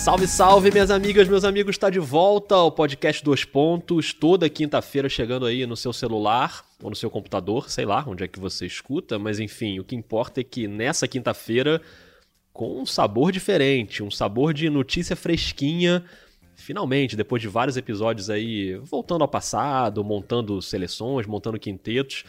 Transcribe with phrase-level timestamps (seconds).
[0.00, 5.10] Salve, salve, minhas amigas, meus amigos, está de volta ao podcast Dois Pontos, toda quinta-feira
[5.10, 8.64] chegando aí no seu celular ou no seu computador, sei lá onde é que você
[8.64, 11.82] escuta, mas enfim, o que importa é que nessa quinta-feira,
[12.50, 16.02] com um sabor diferente, um sabor de notícia fresquinha,
[16.56, 22.24] finalmente, depois de vários episódios aí voltando ao passado, montando seleções, montando quintetos,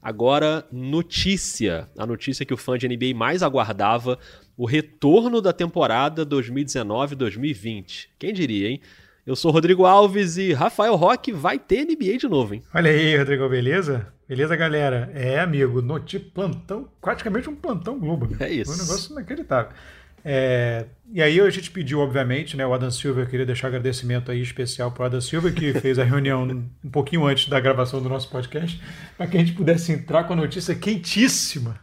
[0.00, 4.16] agora notícia, a notícia que o fã de NBA mais aguardava
[4.56, 8.08] o retorno da temporada 2019-2020.
[8.18, 8.80] Quem diria, hein?
[9.26, 12.62] Eu sou Rodrigo Alves e Rafael Roque vai ter NBA de novo, hein?
[12.72, 14.06] Olha aí, Rodrigo, beleza?
[14.28, 15.10] Beleza, galera?
[15.14, 18.28] É, amigo, noti plantão, praticamente um plantão Globo.
[18.40, 18.72] É isso.
[18.72, 19.72] um negócio inacreditável.
[20.24, 23.70] É, e aí a gente pediu, obviamente, né, o Adam Silva, eu queria deixar um
[23.70, 26.42] agradecimento aí especial para o Adam Silva, que fez a reunião
[26.84, 28.80] um pouquinho antes da gravação do nosso podcast,
[29.16, 31.78] para que a gente pudesse entrar com a notícia quentíssima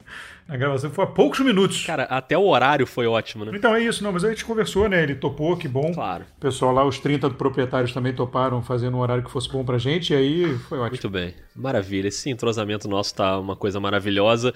[0.47, 1.85] a gravação foi há poucos minutos.
[1.85, 3.51] Cara, até o horário foi ótimo, né?
[3.55, 5.01] Então é isso, não, mas a gente conversou, né?
[5.01, 5.93] Ele topou, que bom.
[5.93, 6.25] Claro.
[6.37, 9.77] O pessoal lá, os 30 proprietários também toparam fazendo um horário que fosse bom pra
[9.77, 10.91] gente, e aí foi ótimo.
[10.91, 11.33] Muito bem.
[11.55, 12.07] Maravilha.
[12.07, 14.53] Esse entrosamento nosso tá uma coisa maravilhosa.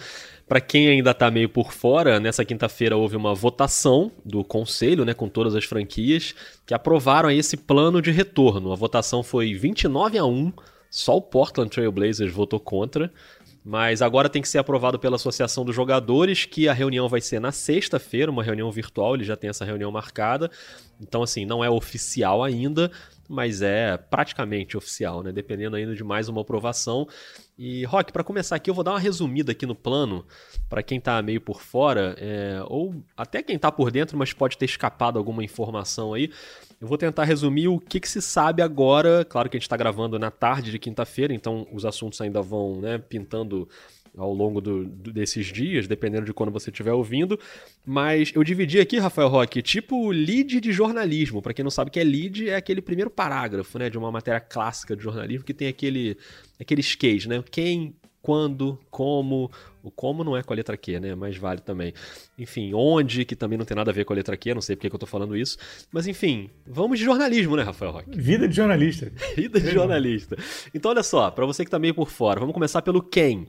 [0.47, 5.13] Para quem ainda tá meio por fora, nessa quinta-feira houve uma votação do conselho, né,
[5.13, 8.71] com todas as franquias, que aprovaram esse plano de retorno.
[8.71, 10.53] A votação foi 29 a 1.
[10.89, 13.11] Só o Portland Trail Blazers votou contra.
[13.69, 17.41] Mas agora tem que ser aprovado pela Associação dos Jogadores, que a reunião vai ser
[17.41, 20.49] na sexta-feira, uma reunião virtual, ele já tem essa reunião marcada.
[21.01, 22.89] Então, assim, não é oficial ainda,
[23.27, 25.33] mas é praticamente oficial, né?
[25.33, 27.09] Dependendo ainda de mais uma aprovação.
[27.57, 30.25] E, Rock, para começar aqui, eu vou dar uma resumida aqui no plano,
[30.69, 34.57] para quem está meio por fora, é, ou até quem está por dentro, mas pode
[34.57, 36.31] ter escapado alguma informação aí.
[36.79, 39.25] Eu vou tentar resumir o que, que se sabe agora.
[39.25, 42.79] Claro que a gente está gravando na tarde de quinta-feira, então os assuntos ainda vão
[42.79, 43.67] né, pintando
[44.15, 47.39] ao longo do, desses dias, dependendo de quando você estiver ouvindo.
[47.85, 51.41] Mas eu dividi aqui, Rafael Roque, tipo lead de jornalismo.
[51.41, 54.11] Para quem não sabe o que é lead, é aquele primeiro parágrafo né, de uma
[54.11, 56.17] matéria clássica de jornalismo que tem aquele,
[56.59, 57.43] aquele case, né?
[57.49, 59.51] Quem, quando, como.
[59.87, 61.15] O como não é com a letra Q, né?
[61.15, 61.93] Mas vale também.
[62.37, 64.75] Enfim, onde, que também não tem nada a ver com a letra Q, não sei
[64.75, 65.57] porque que eu tô falando isso.
[65.91, 68.19] Mas enfim, vamos de jornalismo, né, Rafael Roque?
[68.19, 69.09] Vida de jornalista.
[69.33, 70.35] Vida de jornalista.
[70.73, 73.47] Então, olha só, para você que tá meio por fora, vamos começar pelo quem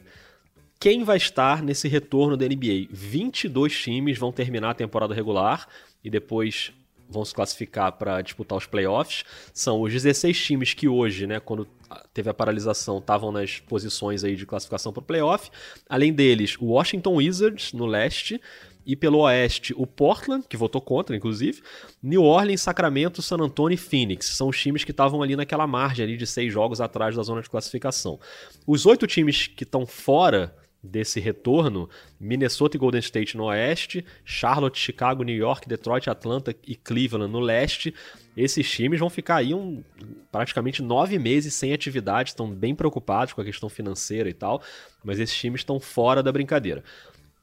[0.81, 2.87] quem vai estar nesse retorno da NBA.
[2.89, 5.67] 22 times vão terminar a temporada regular
[6.05, 6.73] e depois
[7.09, 9.25] vão se classificar para disputar os playoffs.
[9.53, 11.67] São os 16 times que hoje, né, quando
[12.13, 15.51] teve a paralisação, estavam nas posições aí de classificação para o playoff.
[15.89, 18.41] Além deles, o Washington Wizards no leste
[18.89, 21.63] e pelo oeste o Portland, que votou contra, inclusive,
[22.03, 24.29] New Orleans, Sacramento, San Antonio e Phoenix.
[24.29, 27.43] São os times que estavam ali naquela margem ali de seis jogos atrás da zona
[27.43, 28.19] de classificação.
[28.67, 31.89] Os oito times que estão fora desse retorno,
[32.21, 37.41] Minnesota e Golden State no oeste, Charlotte, Chicago, New York, Detroit, Atlanta e Cleveland no
[37.41, 37.95] leste.
[38.37, 39.83] Esses times vão ficar aí um,
[40.31, 44.63] praticamente nove meses sem atividade, estão bem preocupados com a questão financeira e tal,
[45.03, 46.85] mas esses times estão fora da brincadeira.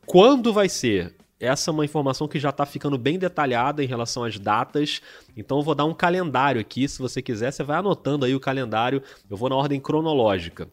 [0.06, 1.14] Quando vai ser?
[1.38, 5.02] Essa é uma informação que já está ficando bem detalhada em relação às datas,
[5.36, 6.88] então eu vou dar um calendário aqui.
[6.88, 9.04] Se você quiser, você vai anotando aí o calendário.
[9.30, 10.70] Eu vou na ordem cronológica.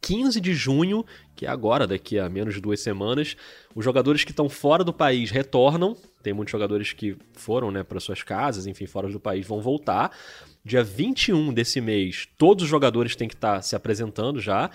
[0.00, 1.04] 15 de junho,
[1.34, 3.36] que é agora, daqui a menos de duas semanas,
[3.74, 5.96] os jogadores que estão fora do país retornam.
[6.22, 10.16] Tem muitos jogadores que foram né, para suas casas, enfim, fora do país, vão voltar.
[10.64, 14.70] Dia 21 desse mês, todos os jogadores têm que estar tá se apresentando já.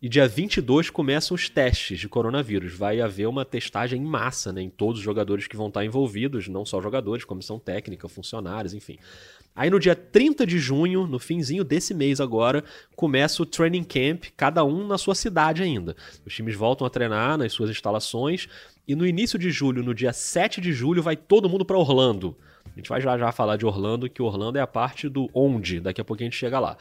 [0.00, 2.72] E dia 22 começam os testes de coronavírus.
[2.72, 6.46] Vai haver uma testagem em massa né, em todos os jogadores que vão estar envolvidos,
[6.46, 8.96] não só jogadores, comissão técnica, funcionários, enfim.
[9.58, 12.62] Aí no dia 30 de junho, no finzinho desse mês agora,
[12.94, 15.96] começa o training camp, cada um na sua cidade ainda.
[16.24, 18.46] Os times voltam a treinar nas suas instalações
[18.86, 22.36] e no início de julho, no dia 7 de julho, vai todo mundo para Orlando.
[22.66, 25.80] A gente vai já já falar de Orlando, que Orlando é a parte do onde,
[25.80, 26.76] daqui a pouquinho a gente chega lá.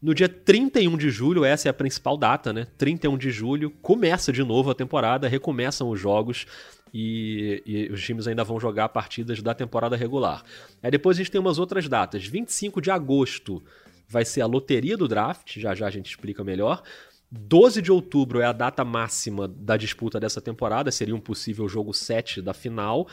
[0.00, 2.68] No dia 31 de julho, essa é a principal data, né?
[2.78, 6.46] 31 de julho, começa de novo a temporada, recomeçam os jogos
[6.94, 10.44] e, e, os times ainda vão jogar partidas da temporada regular.
[10.80, 12.24] Aí depois a gente tem umas outras datas.
[12.24, 13.60] 25 de agosto
[14.08, 16.84] vai ser a loteria do draft, já já a gente explica melhor.
[17.32, 21.92] 12 de outubro é a data máxima da disputa dessa temporada, seria um possível jogo
[21.92, 23.08] 7 da final.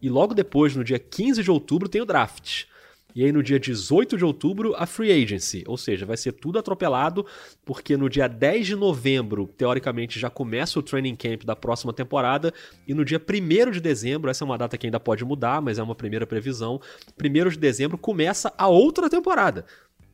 [0.00, 2.64] E logo depois, no dia 15 de outubro, tem o draft.
[3.16, 5.64] E aí no dia 18 de outubro, a Free Agency.
[5.66, 7.24] Ou seja, vai ser tudo atropelado,
[7.64, 12.52] porque no dia 10 de novembro, teoricamente, já começa o training camp da próxima temporada.
[12.86, 15.78] E no dia 1 de dezembro, essa é uma data que ainda pode mudar, mas
[15.78, 16.78] é uma primeira previsão.
[17.18, 19.64] 1 de dezembro começa a outra temporada.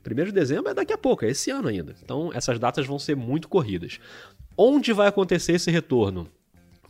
[0.08, 1.96] 1 de dezembro é daqui a pouco, é esse ano ainda.
[2.04, 3.98] Então essas datas vão ser muito corridas.
[4.56, 6.28] Onde vai acontecer esse retorno?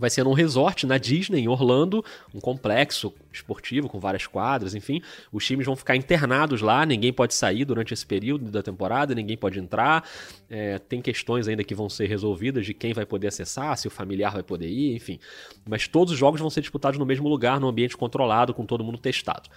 [0.03, 2.05] Vai ser num resort na Disney, em Orlando,
[2.35, 5.01] um complexo esportivo com várias quadras, enfim.
[5.31, 9.37] Os times vão ficar internados lá, ninguém pode sair durante esse período da temporada, ninguém
[9.37, 10.05] pode entrar.
[10.51, 13.93] É, tem questões ainda que vão ser resolvidas de quem vai poder acessar, se o
[13.93, 15.21] familiar vai poder ir, enfim.
[15.65, 18.83] Mas todos os jogos vão ser disputados no mesmo lugar, num ambiente controlado, com todo
[18.83, 19.49] mundo testado.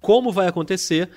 [0.00, 1.10] Como vai acontecer?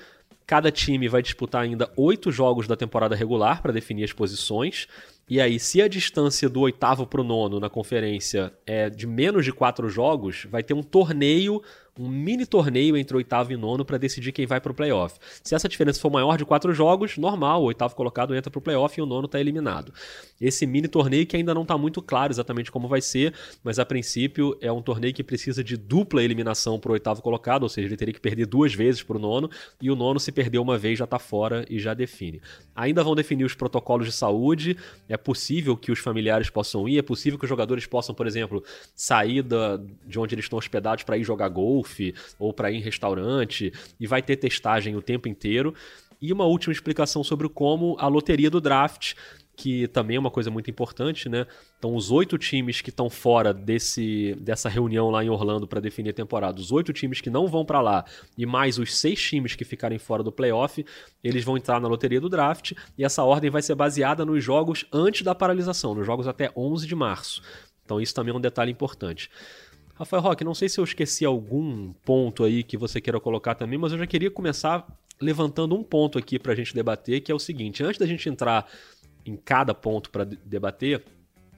[0.46, 4.86] Cada time vai disputar ainda oito jogos da temporada regular para definir as posições.
[5.28, 9.44] E aí, se a distância do oitavo para o nono na conferência é de menos
[9.44, 11.62] de quatro jogos, vai ter um torneio
[11.98, 15.16] um mini torneio entre oitavo e nono para decidir quem vai para o playoff.
[15.42, 18.62] Se essa diferença for maior de quatro jogos, normal, o oitavo colocado entra para o
[18.62, 19.92] playoff e o nono está eliminado.
[20.40, 23.32] Esse mini torneio que ainda não está muito claro exatamente como vai ser,
[23.62, 27.62] mas a princípio é um torneio que precisa de dupla eliminação para o oitavo colocado,
[27.62, 29.48] ou seja, ele teria que perder duas vezes para o nono,
[29.80, 32.40] e o nono, se perder uma vez, já está fora e já define.
[32.74, 34.76] Ainda vão definir os protocolos de saúde,
[35.08, 38.64] é possível que os familiares possam ir, é possível que os jogadores possam, por exemplo,
[38.96, 41.83] sair da, de onde eles estão hospedados para ir jogar gol
[42.38, 45.74] ou para ir em restaurante e vai ter testagem o tempo inteiro.
[46.20, 49.14] E uma última explicação sobre como a loteria do draft,
[49.56, 51.46] que também é uma coisa muito importante, né?
[51.78, 56.10] Então, os oito times que estão fora desse, dessa reunião lá em Orlando para definir
[56.10, 58.04] a temporada, os oito times que não vão para lá
[58.36, 60.84] e mais os seis times que ficarem fora do playoff,
[61.22, 64.84] eles vão entrar na loteria do draft e essa ordem vai ser baseada nos jogos
[64.92, 67.42] antes da paralisação, nos jogos até 11 de março.
[67.84, 69.30] Então, isso também é um detalhe importante.
[69.94, 73.78] Rafael Roque, não sei se eu esqueci algum ponto aí que você queira colocar também,
[73.78, 74.86] mas eu já queria começar
[75.20, 78.28] levantando um ponto aqui para a gente debater, que é o seguinte: antes da gente
[78.28, 78.66] entrar
[79.24, 81.04] em cada ponto para debater,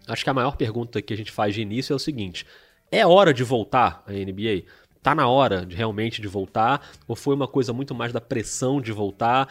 [0.07, 2.47] acho que a maior pergunta que a gente faz de início é o seguinte:
[2.91, 4.65] é hora de voltar à NBA?
[5.03, 6.91] Tá na hora de realmente de voltar?
[7.07, 9.49] Ou foi uma coisa muito mais da pressão de voltar?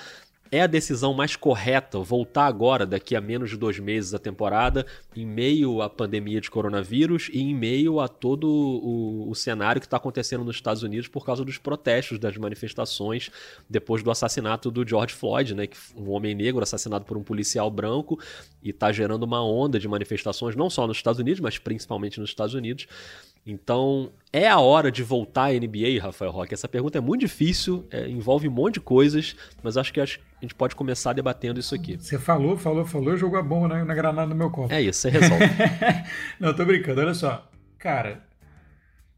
[0.55, 4.85] É a decisão mais correta voltar agora, daqui a menos de dois meses da temporada,
[5.13, 9.85] em meio à pandemia de coronavírus e em meio a todo o, o cenário que
[9.85, 13.29] está acontecendo nos Estados Unidos por causa dos protestos, das manifestações
[13.69, 18.17] depois do assassinato do George Floyd, né, um homem negro assassinado por um policial branco,
[18.63, 22.29] e está gerando uma onda de manifestações não só nos Estados Unidos, mas principalmente nos
[22.29, 22.87] Estados Unidos.
[23.45, 26.55] Então, é a hora de voltar à NBA, Rafael Roque?
[26.55, 30.05] Essa pergunta é muito difícil, é, envolve um monte de coisas, mas acho que a
[30.05, 31.95] gente pode começar debatendo isso aqui.
[31.95, 34.73] Você falou, falou, falou, jogou a bomba na, na granada no meu corpo.
[34.73, 35.45] É isso, você resolve.
[36.39, 37.47] Não, tô brincando, olha só.
[37.77, 38.23] Cara,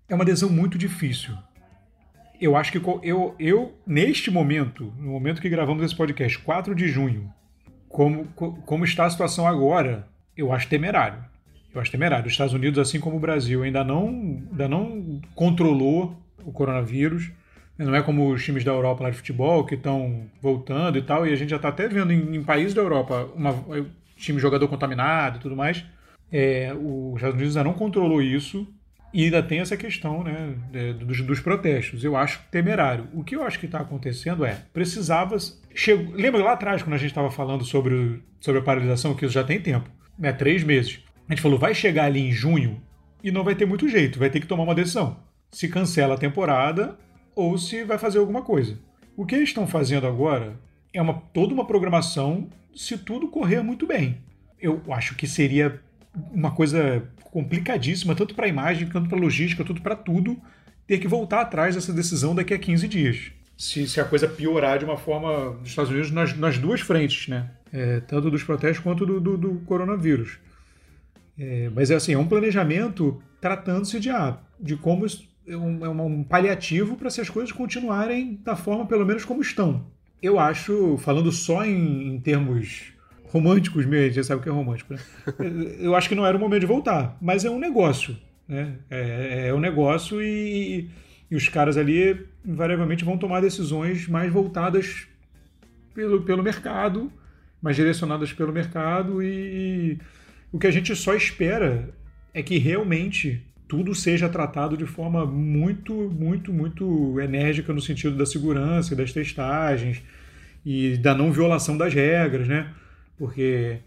[0.10, 1.34] é uma decisão muito difícil.
[2.40, 6.90] Eu acho que eu, eu, neste momento, no momento que gravamos esse podcast, 4 de
[6.90, 7.34] junho,
[7.88, 11.24] como, como está a situação agora, eu acho temerário
[11.78, 12.26] eu acho temerário.
[12.26, 14.08] Os Estados Unidos, assim como o Brasil, ainda não,
[14.52, 17.32] ainda não controlou o coronavírus.
[17.78, 21.28] Não é como os times da Europa lá de futebol que estão voltando e tal.
[21.28, 23.54] E a gente já está até vendo em, em, países da Europa uma,
[24.16, 25.86] time jogador contaminado e tudo mais.
[26.32, 28.68] É, os Estados Unidos ainda não controlou isso
[29.14, 30.56] e ainda tem essa questão né,
[31.00, 32.04] dos, dos, protestos.
[32.04, 33.08] Eu acho temerário.
[33.14, 35.38] O que eu acho que está acontecendo é, precisava...
[35.74, 39.34] Chegou, lembra lá atrás, quando a gente estava falando sobre, sobre a paralisação, que isso
[39.34, 41.00] já tem tempo, né, três meses.
[41.28, 42.82] A gente falou, vai chegar ali em junho
[43.24, 45.18] e não vai ter muito jeito, vai ter que tomar uma decisão.
[45.52, 46.98] Se cancela a temporada
[47.36, 48.80] ou se vai fazer alguma coisa.
[49.16, 50.58] O que eles estão fazendo agora
[50.94, 54.20] é uma, toda uma programação se tudo correr muito bem.
[54.60, 55.82] Eu acho que seria
[56.32, 60.40] uma coisa complicadíssima, tanto para a imagem, quanto para a logística, tudo para tudo,
[60.88, 63.32] ter que voltar atrás dessa decisão daqui a 15 dias.
[63.58, 67.28] Se, se a coisa piorar de uma forma nos Estados Unidos nas, nas duas frentes,
[67.28, 67.50] né?
[67.74, 70.40] É, tanto dos protestos quanto do, do, do coronavírus.
[71.38, 75.06] É, mas é assim, é um planejamento tratando-se de, ah, de como
[75.48, 79.42] é um, é um paliativo para se as coisas continuarem da forma pelo menos como
[79.42, 79.86] estão.
[80.22, 82.94] Eu acho, falando só em, em termos
[83.26, 85.00] românticos mesmo, você sabe o que é romântico, né?
[85.80, 88.18] Eu acho que não era o momento de voltar, mas é um negócio,
[88.48, 88.76] né?
[88.90, 90.90] É, é um negócio e,
[91.30, 95.08] e os caras ali invariavelmente vão tomar decisões mais voltadas
[95.94, 97.12] pelo, pelo mercado,
[97.62, 100.00] mais direcionadas pelo mercado e
[100.52, 101.90] o que a gente só espera
[102.34, 108.26] é que realmente tudo seja tratado de forma muito, muito, muito enérgica no sentido da
[108.26, 110.02] segurança, das testagens
[110.66, 112.74] e da não violação das regras, né?
[113.18, 113.80] Porque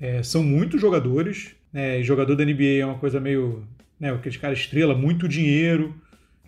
[0.00, 2.02] é, são muitos jogadores, né?
[2.02, 3.66] jogador da NBA é uma coisa meio,
[3.98, 4.12] né?
[4.12, 5.94] Aqueles caras estrela, muito dinheiro.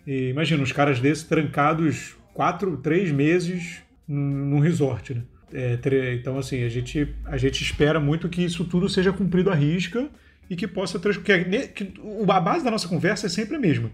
[0.05, 5.23] E, imagina, os caras desses trancados quatro, três meses num resort, né?
[5.53, 9.55] É, então, assim, a gente, a gente espera muito que isso tudo seja cumprido à
[9.55, 10.09] risca
[10.49, 11.93] e que possa que, que
[12.29, 13.91] a base da nossa conversa é sempre a mesma,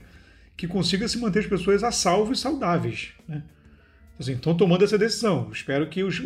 [0.57, 3.43] que consiga se manter as pessoas a salvo e saudáveis, né?
[4.19, 5.50] Assim, tomando essa decisão.
[5.51, 6.22] Espero que os,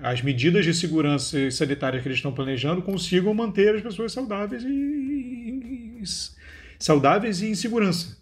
[0.00, 4.68] as medidas de segurança sanitária que eles estão planejando consigam manter as pessoas saudáveis e,
[4.68, 6.02] e,
[6.78, 8.16] saudáveis e em segurança.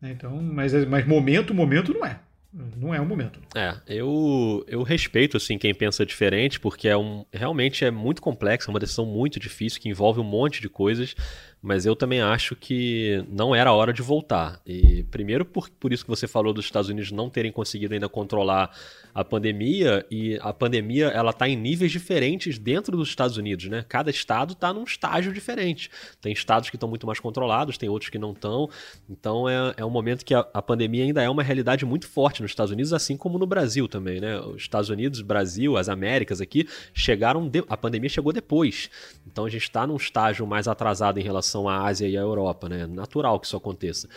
[0.00, 0.12] Né?
[0.12, 2.20] Então, mas, mas momento, momento não é.
[2.52, 3.40] Não é o momento.
[3.54, 8.68] É, eu, eu respeito assim quem pensa diferente, porque é um, realmente é muito complexo,
[8.68, 11.14] é uma decisão muito difícil que envolve um monte de coisas
[11.62, 14.60] mas eu também acho que não era a hora de voltar.
[14.66, 18.08] E primeiro por, por isso que você falou dos Estados Unidos não terem conseguido ainda
[18.08, 18.76] controlar
[19.14, 23.84] a pandemia e a pandemia ela está em níveis diferentes dentro dos Estados Unidos, né?
[23.88, 25.88] Cada estado está num estágio diferente.
[26.20, 28.68] Tem estados que estão muito mais controlados, tem outros que não estão.
[29.08, 32.42] Então é, é um momento que a, a, pandemia ainda é uma realidade muito forte
[32.42, 34.40] nos Estados Unidos, assim como no Brasil também, né?
[34.40, 38.90] Os Estados Unidos, Brasil, as Américas aqui chegaram de, a pandemia chegou depois.
[39.26, 42.20] Então a gente está num estágio mais atrasado em relação relação à Ásia e à
[42.20, 42.86] Europa, né?
[42.86, 44.08] Natural que isso aconteça.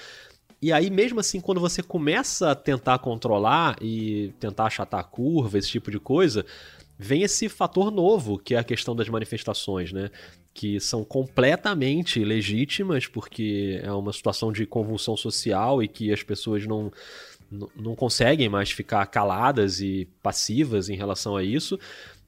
[0.61, 5.57] E aí, mesmo assim, quando você começa a tentar controlar e tentar achatar a curva,
[5.57, 6.45] esse tipo de coisa,
[6.97, 10.09] vem esse fator novo, que é a questão das manifestações, né?
[10.53, 16.65] Que são completamente legítimas, porque é uma situação de convulsão social e que as pessoas
[16.65, 16.91] não,
[17.75, 21.77] não conseguem mais ficar caladas e passivas em relação a isso.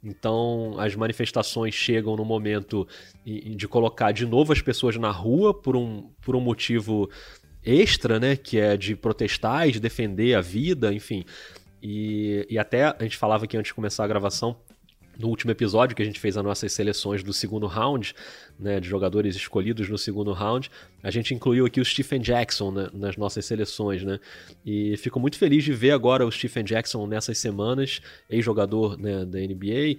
[0.03, 2.87] Então, as manifestações chegam no momento
[3.25, 7.09] de colocar de novo as pessoas na rua por um, por um motivo
[7.63, 8.35] extra, né?
[8.35, 11.25] Que é de protestar e de defender a vida, enfim.
[11.81, 14.57] E, e até a gente falava aqui antes de começar a gravação
[15.17, 18.13] no último episódio que a gente fez as nossas seleções do segundo round,
[18.59, 20.69] né, de jogadores escolhidos no segundo round,
[21.01, 24.19] a gente incluiu aqui o Stephen Jackson né, nas nossas seleções, né?
[24.65, 29.39] E fico muito feliz de ver agora o Stephen Jackson nessas semanas, ex-jogador né, da
[29.39, 29.97] NBA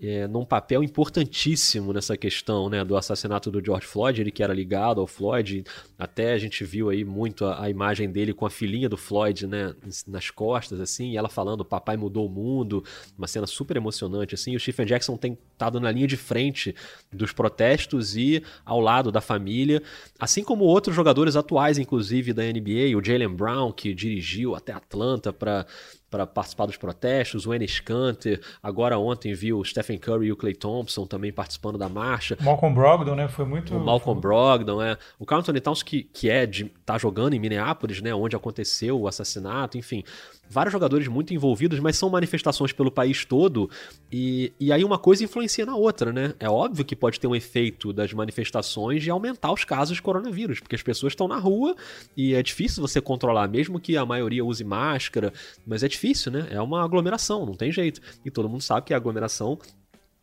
[0.00, 4.54] é, num papel importantíssimo nessa questão né, do assassinato do George Floyd, ele que era
[4.54, 5.64] ligado ao Floyd,
[5.98, 9.46] até a gente viu aí muito a, a, imagem dele com a filhinha do Floyd
[9.46, 9.74] né,
[10.06, 12.84] nas costas, assim, e ela falando papai mudou o mundo,
[13.16, 16.74] uma cena super emocionante, assim, e o Stephen Jackson tem estado na linha de frente
[17.12, 19.82] dos protestos e ao lado da família,
[20.18, 25.32] assim como outros jogadores atuais, inclusive da NBA, o Jalen Brown, que dirigiu até Atlanta
[25.32, 25.66] para
[26.10, 30.36] para participar dos protestos, o Enes Kanter, agora ontem viu o Stephen Curry e o
[30.36, 32.36] Clay Thompson também participando da marcha.
[32.40, 33.76] Malcolm Brogdon, né, foi muito...
[33.76, 34.96] O Malcolm Brogdon, é.
[35.18, 38.98] O Carl Anthony Towns, que, que é de tá jogando em Minneapolis, né, onde aconteceu
[39.00, 40.04] o assassinato, enfim
[40.48, 43.70] vários jogadores muito envolvidos, mas são manifestações pelo país todo,
[44.10, 46.34] e, e aí uma coisa influencia na outra, né?
[46.38, 50.60] É óbvio que pode ter um efeito das manifestações de aumentar os casos de coronavírus,
[50.60, 51.76] porque as pessoas estão na rua
[52.16, 55.32] e é difícil você controlar, mesmo que a maioria use máscara,
[55.66, 56.46] mas é difícil, né?
[56.50, 58.00] É uma aglomeração, não tem jeito.
[58.24, 59.58] E todo mundo sabe que a aglomeração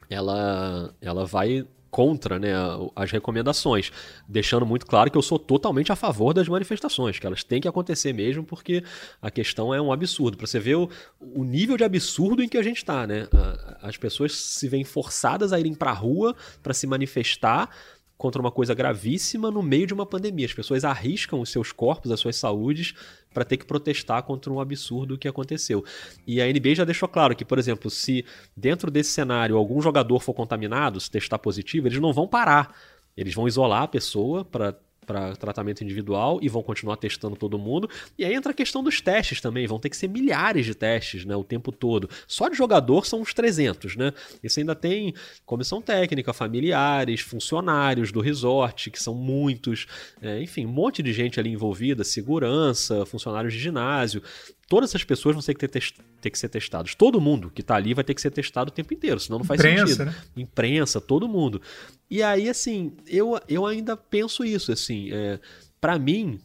[0.10, 2.52] ela, ela vai contra né,
[2.94, 3.90] as recomendações,
[4.28, 7.70] deixando muito claro que eu sou totalmente a favor das manifestações, que elas têm que
[7.70, 8.84] acontecer mesmo, porque
[9.22, 10.36] a questão é um absurdo.
[10.36, 10.90] Para você ver o,
[11.22, 13.30] o, nível de absurdo em que a gente está, né?
[13.82, 17.70] As pessoas se veem forçadas a irem para a rua para se manifestar
[18.18, 20.46] contra uma coisa gravíssima no meio de uma pandemia.
[20.46, 22.94] As pessoas arriscam os seus corpos, as suas saúdes,
[23.34, 25.84] para ter que protestar contra um absurdo que aconteceu.
[26.26, 30.20] E a NBA já deixou claro que, por exemplo, se dentro desse cenário algum jogador
[30.22, 32.74] for contaminado, se testar positivo, eles não vão parar.
[33.18, 37.90] Eles vão isolar a pessoa para para tratamento individual e vão continuar testando todo mundo.
[38.18, 41.26] E aí entra a questão dos testes também, vão ter que ser milhares de testes,
[41.26, 42.10] né, o tempo todo.
[42.28, 44.12] Só de jogador são uns 300, né?
[44.44, 45.14] Isso ainda tem
[45.46, 49.86] comissão técnica, familiares, funcionários do resort, que são muitos,
[50.22, 54.22] é, enfim, um monte de gente ali envolvida, segurança, funcionários de ginásio
[54.68, 56.96] todas essas pessoas vão ter que, ter, ter que ser testados.
[56.96, 59.46] Todo mundo que está ali vai ter que ser testado o tempo inteiro, senão não
[59.46, 60.06] faz Imprensa, sentido.
[60.06, 60.16] Né?
[60.38, 61.62] Imprensa, todo mundo.
[62.10, 65.40] E aí, assim, eu, eu ainda penso isso, assim, é,
[65.80, 66.40] para mim,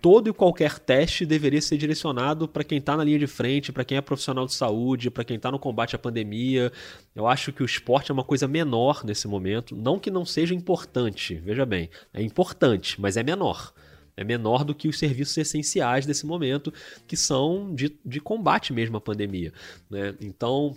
[0.00, 3.84] todo e qualquer teste deveria ser direcionado para quem está na linha de frente, para
[3.84, 6.70] quem é profissional de saúde, para quem está no combate à pandemia.
[7.14, 9.74] Eu acho que o esporte é uma coisa menor nesse momento.
[9.74, 13.72] Não que não seja importante, veja bem, é importante, mas é menor
[14.16, 16.72] é menor do que os serviços essenciais desse momento,
[17.06, 19.52] que são de, de combate mesmo à pandemia.
[19.90, 20.14] Né?
[20.20, 20.76] Então,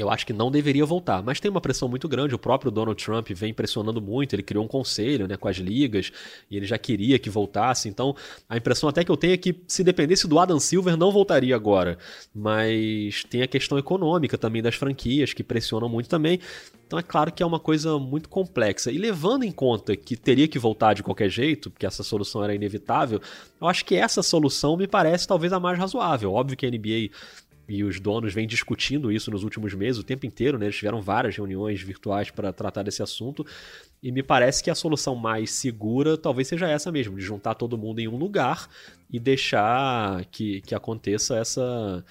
[0.00, 2.34] eu acho que não deveria voltar, mas tem uma pressão muito grande.
[2.34, 4.34] O próprio Donald Trump vem pressionando muito.
[4.34, 6.10] Ele criou um conselho né, com as ligas
[6.50, 7.88] e ele já queria que voltasse.
[7.88, 8.16] Então,
[8.48, 11.54] a impressão até que eu tenho é que se dependesse do Adam Silver, não voltaria
[11.54, 11.98] agora.
[12.34, 16.40] Mas tem a questão econômica também das franquias que pressionam muito também.
[16.86, 18.90] Então é claro que é uma coisa muito complexa.
[18.90, 22.52] E levando em conta que teria que voltar de qualquer jeito, porque essa solução era
[22.52, 23.20] inevitável,
[23.60, 26.32] eu acho que essa solução me parece talvez a mais razoável.
[26.32, 27.10] Óbvio que a NBA
[27.70, 30.66] e os donos vêm discutindo isso nos últimos meses, o tempo inteiro, né?
[30.66, 33.46] Eles tiveram várias reuniões virtuais para tratar desse assunto.
[34.02, 37.78] E me parece que a solução mais segura talvez seja essa mesmo, de juntar todo
[37.78, 38.68] mundo em um lugar
[39.08, 42.04] e deixar que, que aconteça essa,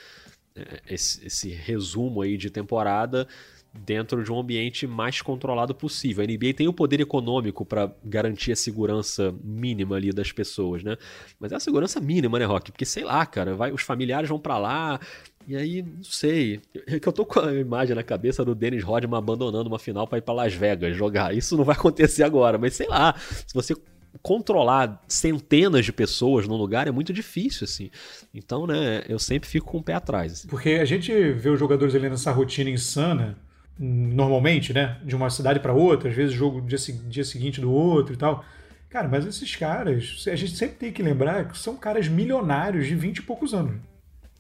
[0.56, 3.28] é, esse, esse resumo aí de temporada
[3.74, 6.24] dentro de um ambiente mais controlado possível.
[6.24, 10.98] A NBA tem o poder econômico para garantir a segurança mínima ali das pessoas, né?
[11.40, 12.72] Mas é a segurança mínima, né, Rock?
[12.72, 15.00] Porque sei lá, cara, vai, os familiares vão para lá,
[15.48, 16.62] e aí, não sei.
[16.88, 20.08] É que eu tô com a imagem na cabeça do Dennis Rodman abandonando uma final
[20.08, 21.36] para ir para Las Vegas jogar.
[21.36, 23.16] Isso não vai acontecer agora, mas sei lá.
[23.18, 23.76] Se você
[24.22, 27.90] controlar centenas de pessoas num lugar é muito difícil, assim.
[28.34, 30.34] Então, né, eu sempre fico com o pé atrás.
[30.34, 30.48] Assim.
[30.48, 33.38] Porque a gente vê os jogadores ali nessa rotina insana,
[33.78, 36.78] normalmente, né, de uma cidade para outra, às vezes jogo dia,
[37.08, 38.44] dia seguinte do outro e tal.
[38.90, 42.96] Cara, mas esses caras, a gente sempre tem que lembrar que são caras milionários de
[42.96, 43.80] 20 e poucos anos.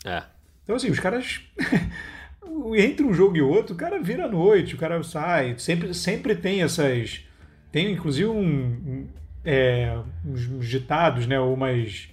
[0.03, 0.23] É.
[0.69, 1.41] Então, assim, os caras.
[2.77, 5.55] entre um jogo e outro, o cara vira à noite, o cara sai.
[5.57, 7.25] Sempre, sempre tem essas.
[7.71, 9.07] Tem inclusive um,
[9.43, 11.39] é, uns ditados, né?
[11.39, 12.07] Umas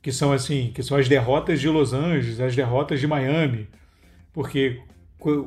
[0.00, 3.66] que são assim, que são as derrotas de Los Angeles, as derrotas de Miami,
[4.32, 4.80] porque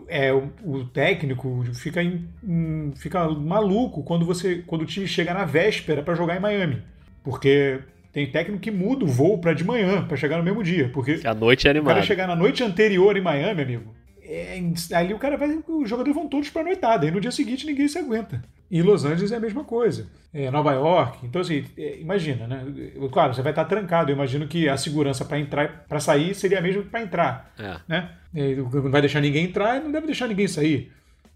[0.09, 6.03] é o técnico fica em, fica maluco quando você quando o time chega na véspera
[6.03, 6.83] para jogar em Miami,
[7.23, 7.79] porque
[8.11, 11.21] tem técnico que muda o voo para de manhã para chegar no mesmo dia, porque
[11.23, 11.91] a noite é animada.
[11.91, 13.93] O cara chegar na noite anterior em Miami, amigo,
[14.31, 14.61] é,
[14.93, 15.59] ali o cara vai.
[15.67, 17.05] Os jogadores vão todos para noitada.
[17.05, 18.41] E no dia seguinte ninguém se aguenta.
[18.69, 20.07] E Los Angeles é a mesma coisa.
[20.33, 21.25] É, Nova York.
[21.25, 22.65] Então, assim, é, imagina, né?
[23.11, 24.09] Claro, você vai estar trancado.
[24.09, 27.53] Eu imagino que a segurança para entrar para sair seria a mesma que para entrar.
[27.59, 27.75] É.
[27.85, 28.09] Né?
[28.55, 30.89] Não vai deixar ninguém entrar e não deve deixar ninguém sair.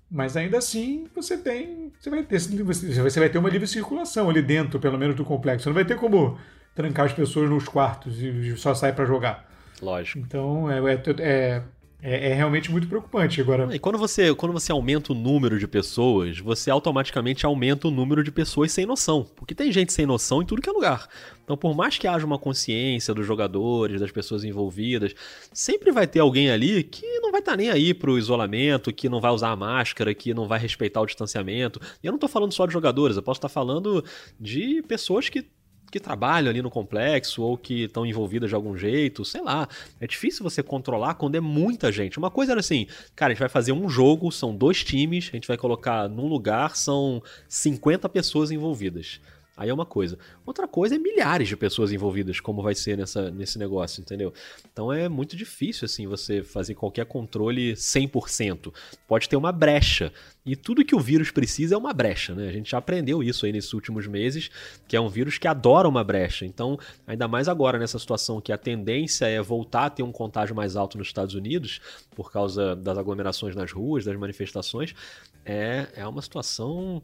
[0.10, 1.92] Mas ainda assim, você tem.
[2.00, 5.64] Você vai ter, você vai ter uma livre circulação ali dentro, pelo menos, do complexo.
[5.64, 6.38] Você não vai ter como
[6.76, 9.50] trancar as pessoas nos quartos e só sair para jogar.
[9.82, 10.20] Lógico.
[10.20, 11.64] Então, é, é, é
[12.08, 13.42] é, é, realmente muito preocupante.
[13.42, 13.76] Agora...
[13.76, 18.24] E quando você, quando você aumenta o número de pessoas, você automaticamente aumenta o número
[18.24, 19.26] de pessoas sem noção.
[19.36, 21.08] Porque tem gente sem noção em tudo que é lugar.
[21.44, 25.16] Então, por mais que haja uma consciência dos jogadores, das pessoas envolvidas,
[25.52, 29.10] sempre vai ter alguém ali que não vai estar tá nem aí pro isolamento, que
[29.10, 31.82] não vai usar a máscara, que não vai respeitar o distanciamento.
[32.04, 34.06] E eu não estou falando só de jogadores, eu posso estar tá falando
[34.40, 35.44] de pessoas que
[35.92, 39.68] que trabalham ali no complexo ou que estão envolvidas de algum jeito, sei lá.
[40.00, 42.18] É difícil você controlar quando é muita gente.
[42.18, 45.36] Uma coisa era assim, cara, a gente vai fazer um jogo, são dois times, a
[45.36, 49.20] gente vai colocar num lugar, são 50 pessoas envolvidas.
[49.58, 50.18] Aí é uma coisa.
[50.46, 54.34] Outra coisa é milhares de pessoas envolvidas, como vai ser nessa, nesse negócio, entendeu?
[54.72, 58.74] Então é muito difícil, assim, você fazer qualquer controle 100%.
[59.08, 60.12] Pode ter uma brecha.
[60.46, 62.48] E tudo que o vírus precisa é uma brecha, né?
[62.48, 64.52] A gente já aprendeu isso aí nesses últimos meses,
[64.88, 66.46] que é um vírus que adora uma brecha.
[66.46, 70.56] Então, ainda mais agora nessa situação que a tendência é voltar a ter um contágio
[70.56, 71.80] mais alto nos Estados Unidos,
[72.14, 74.94] por causa das aglomerações nas ruas, das manifestações,
[75.46, 77.02] é, é uma situação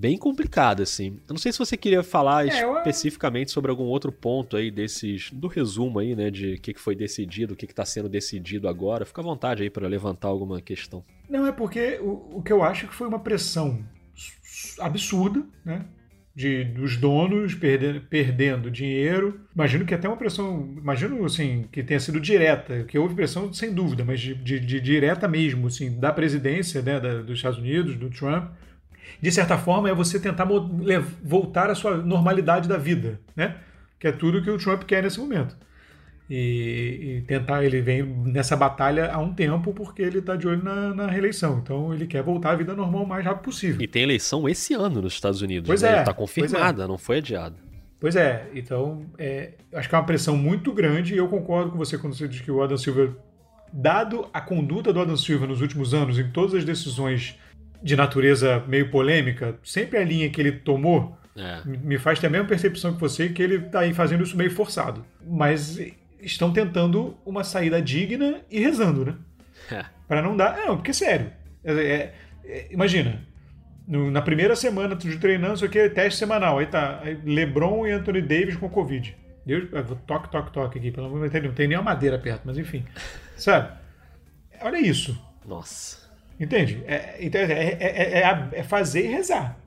[0.00, 1.18] bem complicado, assim.
[1.28, 3.52] Eu não sei se você queria falar é, especificamente eu...
[3.52, 5.30] sobre algum outro ponto aí desses.
[5.30, 6.30] do resumo aí, né?
[6.30, 9.04] De o que, foi decidido, o que está sendo decidido agora.
[9.04, 11.04] Fica à vontade aí para levantar alguma questão.
[11.28, 13.84] Não, é porque o, o que eu acho que foi uma pressão
[14.78, 15.84] absurda, né?
[16.34, 19.40] De, dos donos perdendo, perdendo dinheiro.
[19.54, 23.74] Imagino que até uma pressão, imagino assim, que tenha sido direta, que houve pressão sem
[23.74, 27.96] dúvida, mas de, de, de direta mesmo, assim, da presidência né, da, dos Estados Unidos,
[27.96, 28.52] do Trump,
[29.20, 30.46] de certa forma, é você tentar
[31.22, 33.56] voltar à sua normalidade da vida, né?
[33.98, 35.56] Que é tudo que o Trump quer nesse momento.
[36.30, 40.62] E, e tentar, ele vem nessa batalha há um tempo porque ele está de olho
[40.62, 41.58] na, na, reeleição.
[41.58, 43.82] Então ele quer voltar à vida normal o mais rápido possível.
[43.82, 45.66] E tem eleição esse ano nos Estados Unidos.
[45.66, 45.96] Pois né?
[45.96, 45.98] é.
[45.98, 46.86] Está confirmada, é.
[46.86, 47.56] não foi adiada.
[47.98, 51.76] Pois é, então é, acho que é uma pressão muito grande e eu concordo com
[51.76, 53.10] você quando você diz que o Adam Silver,
[53.70, 57.38] dado a conduta do Adam Silver nos últimos anos, em todas as decisões
[57.82, 61.60] de natureza meio polêmica, sempre a linha que ele tomou é.
[61.64, 64.50] me faz ter a mesma percepção que você que ele está aí fazendo isso meio
[64.50, 65.04] forçado.
[65.26, 65.78] Mas
[66.20, 69.14] estão tentando uma saída digna e rezando, né?
[69.70, 69.84] É.
[70.06, 70.56] Para não dar.
[70.56, 71.32] Não, porque sério.
[71.64, 72.14] É, é,
[72.44, 73.22] é, imagina,
[73.86, 76.58] no, na primeira semana de treinando, isso aqui é teste semanal.
[76.58, 79.16] Aí tá LeBron e Anthony Davis com Covid.
[79.44, 79.68] Deus,
[80.06, 81.44] toque, toque, toque aqui, pelo amor de Deus.
[81.44, 82.84] Não tem nem uma madeira perto, mas enfim.
[83.36, 83.72] Sabe?
[84.60, 85.18] Olha isso.
[85.46, 85.99] Nossa.
[86.40, 86.82] Entende?
[86.86, 89.58] É, então, é, é, é, é fazer e rezar.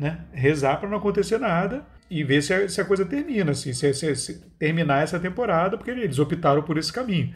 [0.00, 0.18] Né?
[0.32, 3.92] Rezar para não acontecer nada e ver se a, se a coisa termina, assim, se,
[3.92, 7.34] se, se, terminar essa temporada, porque eles optaram por esse caminho.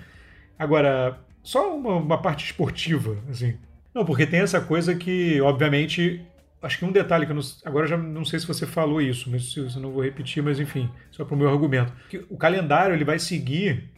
[0.59, 3.59] Agora, só uma, uma, parte esportiva, assim.
[3.95, 6.25] Não, porque tem essa coisa que, obviamente,
[6.63, 9.31] acho que um detalhe que eu não, agora já não sei se você falou isso,
[9.31, 11.93] mas eu não vou repetir, mas enfim, só para o meu argumento.
[12.09, 13.91] Que o calendário ele vai seguir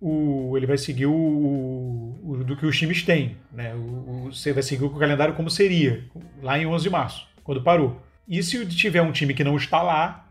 [0.00, 3.36] o, ele vai seguir o, o, do que os times têm.
[3.52, 3.74] Né?
[3.74, 6.04] O, você vai seguir o calendário como seria,
[6.42, 8.00] lá em 11 de março, quando parou.
[8.26, 10.26] E se tiver um time que não está lá,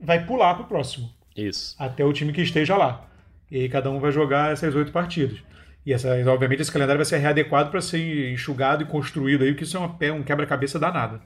[0.00, 1.10] vai pular para o próximo.
[1.36, 1.74] Isso.
[1.78, 3.06] Até o time que esteja lá.
[3.50, 5.38] E aí cada um vai jogar essas oito partidas.
[5.86, 9.64] E essa, obviamente esse calendário vai ser readequado para ser enxugado e construído aí, porque
[9.64, 11.20] isso é uma, um quebra-cabeça danado.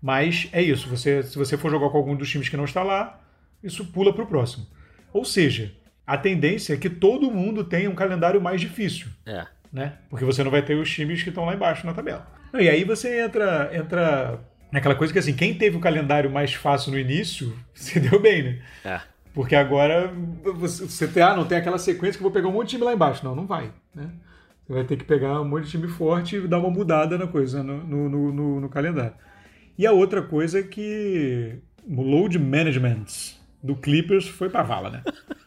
[0.00, 2.82] Mas é isso, você, se você for jogar com algum dos times que não está
[2.82, 3.20] lá,
[3.62, 4.66] isso pula para o próximo.
[5.12, 5.72] Ou seja,
[6.06, 9.08] a tendência é que todo mundo tenha um calendário mais difícil.
[9.26, 9.46] É.
[9.72, 9.94] Né?
[10.10, 12.26] Porque você não vai ter os times que estão lá embaixo na tabela.
[12.54, 16.92] E aí você entra, entra naquela coisa que assim, quem teve o calendário mais fácil
[16.92, 18.58] no início, se deu bem, né?
[18.84, 19.00] É.
[19.32, 20.12] Porque agora
[20.56, 22.70] você, você tem, ah, não tem aquela sequência que eu vou pegar um monte de
[22.72, 23.24] time lá embaixo.
[23.24, 23.72] Não, não vai.
[23.94, 24.10] Né?
[24.66, 27.26] Você vai ter que pegar um monte de time forte e dar uma mudada na
[27.26, 29.14] coisa, no, no, no, no calendário.
[29.78, 33.06] E a outra coisa é que o load management
[33.62, 35.02] do Clippers foi pra vala, né?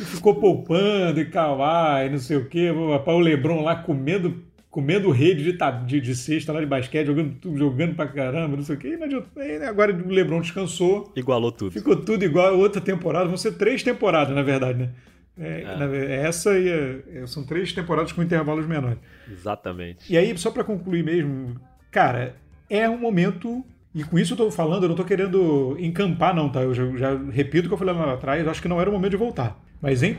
[0.00, 2.70] E ficou poupando e Kawhi, não sei o quê.
[2.70, 7.94] O Lebron lá comendo comendo rede de, de, de cesta lá de basquete, jogando, jogando
[7.96, 8.96] pra caramba, não sei o quê.
[9.36, 11.12] E agora o Lebron descansou.
[11.16, 11.72] Igualou tudo.
[11.72, 13.26] Ficou tudo igual a outra temporada.
[13.26, 14.90] Vão ser três temporadas, na verdade, né?
[15.38, 16.26] É, é.
[16.26, 18.98] essa e é, são três temporadas com intervalos menores.
[19.30, 20.12] Exatamente.
[20.12, 21.56] E aí, só para concluir mesmo,
[21.90, 22.36] cara,
[22.68, 23.64] é um momento.
[23.92, 26.62] E com isso eu tô falando, eu não tô querendo encampar, não, tá?
[26.62, 28.92] Eu já, já repito o que eu falei lá atrás, acho que não era o
[28.92, 29.60] momento de voltar.
[29.80, 30.18] Mas em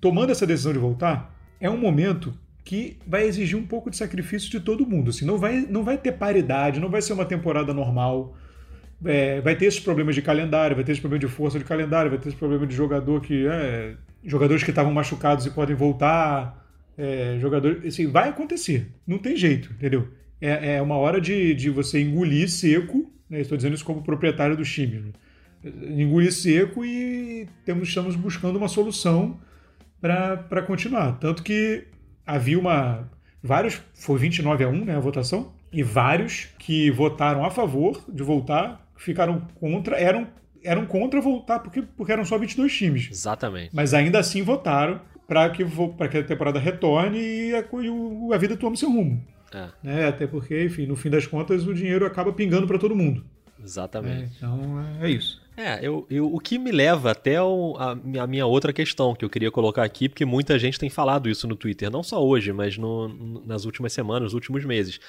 [0.00, 2.32] tomando essa decisão de voltar, é um momento
[2.64, 5.10] que vai exigir um pouco de sacrifício de todo mundo.
[5.10, 8.36] Assim, não, vai, não vai ter paridade, não vai ser uma temporada normal.
[9.04, 12.10] É, vai ter esses problemas de calendário, vai ter esse problema de força de calendário,
[12.10, 13.46] vai ter esse problema de jogador que.
[13.46, 13.94] É,
[14.24, 16.58] jogadores que estavam machucados e podem voltar.
[16.96, 18.88] É, jogador, assim, vai acontecer.
[19.06, 20.08] Não tem jeito, entendeu?
[20.40, 23.10] É, é uma hora de, de você engolir seco.
[23.28, 24.98] Né, estou dizendo isso como proprietário do time.
[24.98, 25.10] Né?
[25.62, 29.38] Engolir seco e temos, estamos buscando uma solução
[30.00, 31.18] para continuar.
[31.18, 31.86] Tanto que
[32.26, 33.10] havia uma.
[33.42, 33.80] Vários.
[33.94, 35.52] Foi 29 a 1 né, a votação.
[35.72, 39.96] E vários que votaram a favor de voltar ficaram contra.
[39.96, 40.26] Eram,
[40.62, 43.08] eram contra voltar porque, porque eram só 22 times.
[43.10, 43.70] Exatamente.
[43.72, 48.56] Mas ainda assim votaram para que, que a temporada retorne e a, e a vida
[48.56, 49.22] tome seu rumo.
[49.54, 49.68] É.
[49.82, 50.08] Né?
[50.08, 53.24] Até porque, enfim, no fim das contas, o dinheiro acaba pingando para todo mundo.
[53.62, 54.22] Exatamente.
[54.22, 55.39] É, então é, é isso.
[55.56, 59.24] É, eu, eu, o que me leva até o, a, a, minha outra questão que
[59.24, 62.52] eu queria colocar aqui, porque muita gente tem falado isso no Twitter, não só hoje,
[62.52, 65.00] mas no, nas últimas semanas, nos últimos meses.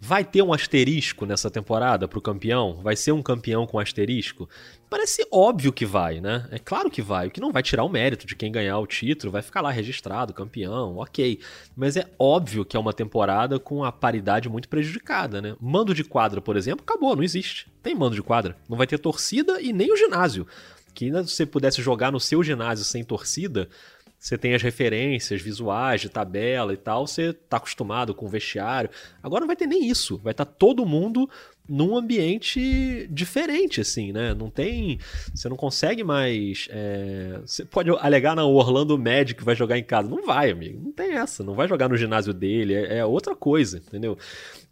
[0.00, 2.80] Vai ter um asterisco nessa temporada pro campeão?
[2.82, 4.48] Vai ser um campeão com asterisco?
[4.88, 6.46] Parece óbvio que vai, né?
[6.52, 7.26] É claro que vai.
[7.26, 9.72] O que não vai tirar o mérito de quem ganhar o título, vai ficar lá
[9.72, 11.40] registrado, campeão, ok.
[11.76, 15.56] Mas é óbvio que é uma temporada com a paridade muito prejudicada, né?
[15.60, 17.66] Mando de quadra, por exemplo, acabou, não existe.
[17.82, 18.56] Tem mando de quadra.
[18.68, 20.46] Não vai ter torcida e nem o ginásio.
[20.94, 23.68] Que ainda se você pudesse jogar no seu ginásio sem torcida,
[24.18, 28.90] você tem as referências visuais de tabela e tal, você tá acostumado com o vestiário.
[29.22, 30.18] Agora não vai ter nem isso.
[30.18, 31.30] Vai estar tá todo mundo
[31.68, 34.32] num ambiente diferente, assim, né?
[34.32, 34.98] Não tem.
[35.34, 36.66] Você não consegue mais.
[36.70, 37.40] É...
[37.44, 40.08] Você pode alegar na Orlando Magic vai jogar em casa.
[40.08, 40.80] Não vai, amigo.
[40.82, 41.44] Não tem essa.
[41.44, 42.74] Não vai jogar no ginásio dele.
[42.74, 44.16] É, é outra coisa, entendeu?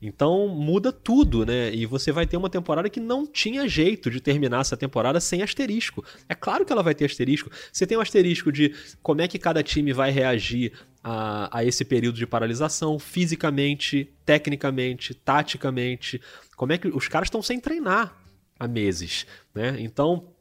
[0.01, 1.73] Então muda tudo, né?
[1.75, 5.43] E você vai ter uma temporada que não tinha jeito de terminar essa temporada sem
[5.43, 6.05] asterisco.
[6.29, 7.51] É claro que ela vai ter asterisco.
[7.73, 10.73] Você tem um asterisco de como é que cada time vai reagir
[11.09, 16.21] a, a esse período de paralisação, fisicamente, tecnicamente, taticamente.
[16.57, 18.13] Como é que os caras estão sem treinar
[18.59, 19.77] há meses, né?
[19.79, 20.35] Então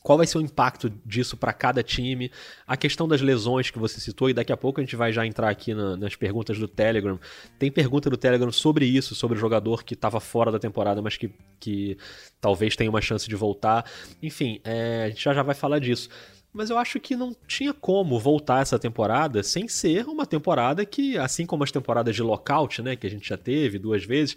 [0.00, 2.30] qual vai ser o impacto disso para cada time?
[2.66, 5.24] A questão das lesões que você citou, e daqui a pouco a gente vai já
[5.24, 7.20] entrar aqui na, nas perguntas do Telegram.
[7.58, 11.16] Tem pergunta do Telegram sobre isso, sobre o jogador que estava fora da temporada, mas
[11.16, 11.30] que,
[11.60, 11.96] que
[12.40, 13.88] talvez tenha uma chance de voltar.
[14.20, 16.08] Enfim, é, a gente já, já vai falar disso.
[16.52, 21.16] Mas eu acho que não tinha como voltar essa temporada sem ser uma temporada que,
[21.16, 24.36] assim como as temporadas de lockout, né, que a gente já teve duas vezes,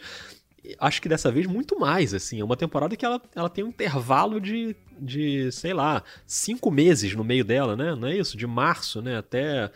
[0.80, 2.40] acho que dessa vez muito mais, assim.
[2.40, 7.14] É uma temporada que ela, ela tem um intervalo de, de, sei lá, cinco meses
[7.14, 7.94] no meio dela, né?
[7.96, 8.38] Não é isso?
[8.38, 9.18] De março, né?
[9.18, 9.70] Até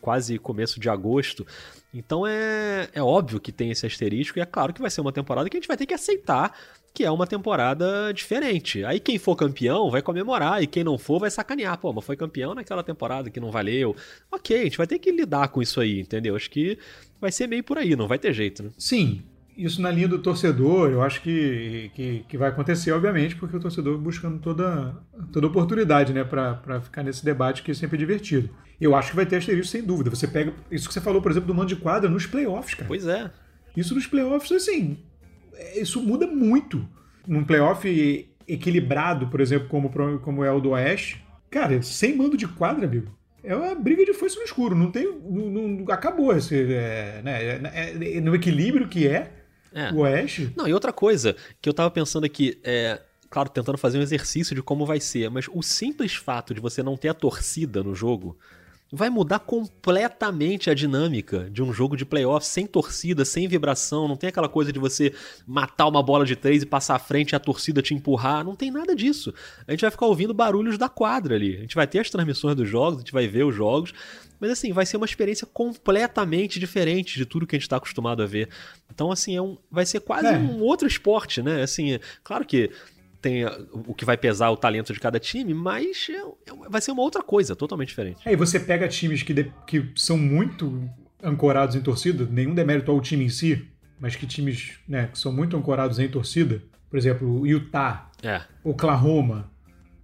[0.00, 1.46] quase começo de agosto.
[1.92, 5.12] Então é, é óbvio que tem esse asterisco e é claro que vai ser uma
[5.12, 6.56] temporada que a gente vai ter que aceitar
[6.98, 8.84] que é uma temporada diferente.
[8.84, 11.78] Aí quem for campeão vai comemorar e quem não for vai sacanear.
[11.78, 13.94] Pô, mas foi campeão naquela temporada que não valeu.
[14.32, 16.34] Ok, a gente vai ter que lidar com isso aí, entendeu?
[16.34, 16.76] Acho que
[17.20, 18.70] vai ser meio por aí, não vai ter jeito, né?
[18.76, 19.22] Sim,
[19.56, 23.60] isso na linha do torcedor, eu acho que, que, que, vai acontecer, obviamente, porque o
[23.60, 24.96] torcedor buscando toda,
[25.32, 28.50] toda oportunidade né, para ficar nesse debate que é sempre divertido.
[28.80, 30.10] Eu acho que vai ter asterisco sem dúvida.
[30.10, 32.88] Você pega isso que você falou, por exemplo, do mando de quadra nos playoffs, cara.
[32.88, 33.30] Pois é.
[33.76, 34.98] Isso nos playoffs, assim,
[35.74, 36.86] isso muda muito.
[37.26, 42.48] Num playoff equilibrado, por exemplo, como, como é o do Oeste, cara, sem mando de
[42.48, 44.74] quadra, amigo, é uma briga de foice no escuro.
[44.74, 45.04] Não tem.
[45.06, 46.54] Não, não acabou esse.
[46.72, 49.32] É, né, é, é, no equilíbrio que é,
[49.72, 49.92] é.
[49.92, 50.52] O Oeste?
[50.56, 54.54] Não, e outra coisa que eu tava pensando aqui, é, claro, tentando fazer um exercício
[54.54, 57.94] de como vai ser, mas o simples fato de você não ter a torcida no
[57.94, 58.36] jogo
[58.90, 64.08] vai mudar completamente a dinâmica de um jogo de playoff sem torcida, sem vibração.
[64.08, 65.12] Não tem aquela coisa de você
[65.46, 68.44] matar uma bola de três e passar à frente e a torcida te empurrar.
[68.44, 69.32] Não tem nada disso.
[69.66, 71.56] A gente vai ficar ouvindo barulhos da quadra ali.
[71.56, 73.92] A gente vai ter as transmissões dos jogos, a gente vai ver os jogos.
[74.40, 78.22] Mas assim, vai ser uma experiência completamente diferente de tudo que a gente está acostumado
[78.22, 78.48] a ver.
[78.90, 80.38] Então, assim, é um, vai ser quase é.
[80.38, 81.62] um outro esporte, né?
[81.62, 82.70] Assim, é, claro que
[83.20, 86.92] tem o que vai pesar o talento de cada time, mas é, é, vai ser
[86.92, 88.20] uma outra coisa, totalmente diferente.
[88.24, 90.88] É, e você pega times que, de, que são muito
[91.22, 93.66] ancorados em torcida, nenhum demérito ao time em si,
[93.98, 98.40] mas que times né, que são muito ancorados em torcida, por exemplo, Utah, é.
[98.62, 99.50] Oklahoma,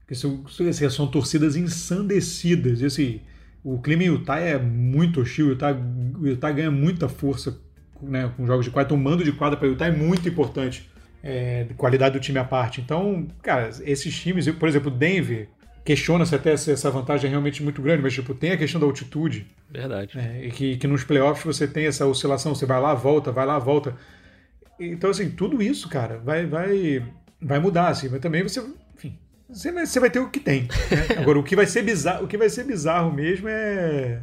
[0.06, 2.80] que são, assim, são torcidas ensandecidas.
[2.80, 3.20] E, assim,
[3.62, 5.76] o clima em Utah é muito hostil, o Utah,
[6.20, 7.58] Utah ganha muita força
[8.02, 10.90] né, com jogos de quadra, então o mando de quadra para Utah é muito importante
[11.24, 12.82] é, qualidade do time à parte.
[12.82, 15.48] Então, cara, esses times, por exemplo, Denver,
[15.82, 18.86] questiona-se até se essa vantagem é realmente muito grande, mas tipo, tem a questão da
[18.86, 19.46] altitude.
[19.70, 20.18] Verdade.
[20.18, 23.46] É, e que, que nos playoffs você tem essa oscilação, você vai lá, volta, vai
[23.46, 23.96] lá, volta.
[24.78, 27.02] Então, assim, tudo isso, cara, vai, vai,
[27.40, 28.60] vai mudar, assim, mas também você,
[28.94, 30.62] enfim, você vai, você vai ter o que tem.
[30.62, 31.16] Né?
[31.18, 34.20] Agora, o que vai ser bizarro, o que vai ser bizarro mesmo é.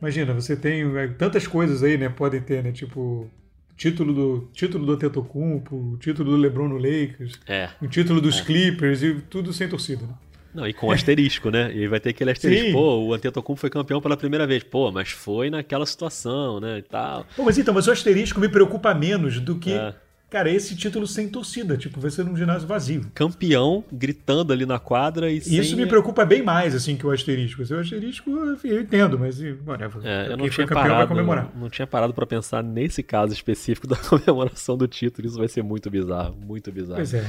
[0.00, 2.08] Imagina, você tem é, tantas coisas aí, né?
[2.08, 2.72] Podem ter, né?
[2.72, 3.30] Tipo,
[3.80, 7.70] título do título do Antetokounmpo, o título do LeBron no Lakers, é.
[7.80, 8.44] o título dos é.
[8.44, 10.12] Clippers e tudo sem torcida, né?
[10.52, 11.72] Não, e com asterisco, né?
[11.74, 12.66] E vai ter aquele asterisco.
[12.66, 12.72] Sim.
[12.72, 14.64] Pô, o Antetokounmpo foi campeão pela primeira vez.
[14.64, 16.78] Pô, mas foi naquela situação, né?
[16.78, 17.24] E tal.
[17.36, 19.94] Pô, mas então, mas o asterisco me preocupa menos do que é.
[20.30, 23.10] Cara, esse título sem torcida, tipo, vai ser num ginásio vazio.
[23.12, 27.62] Campeão, gritando ali na quadra e Isso me preocupa bem mais, assim, que o asterisco.
[27.62, 30.00] O asterisco, enfim, eu entendo, mas whatever.
[30.04, 33.96] É, eu não tinha, parado, não, não tinha parado para pensar nesse caso específico da
[33.96, 35.26] comemoração do título.
[35.26, 36.96] Isso vai ser muito bizarro, muito bizarro.
[36.96, 37.26] Pois é.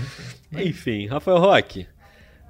[0.54, 1.88] Enfim, Rafael Roque,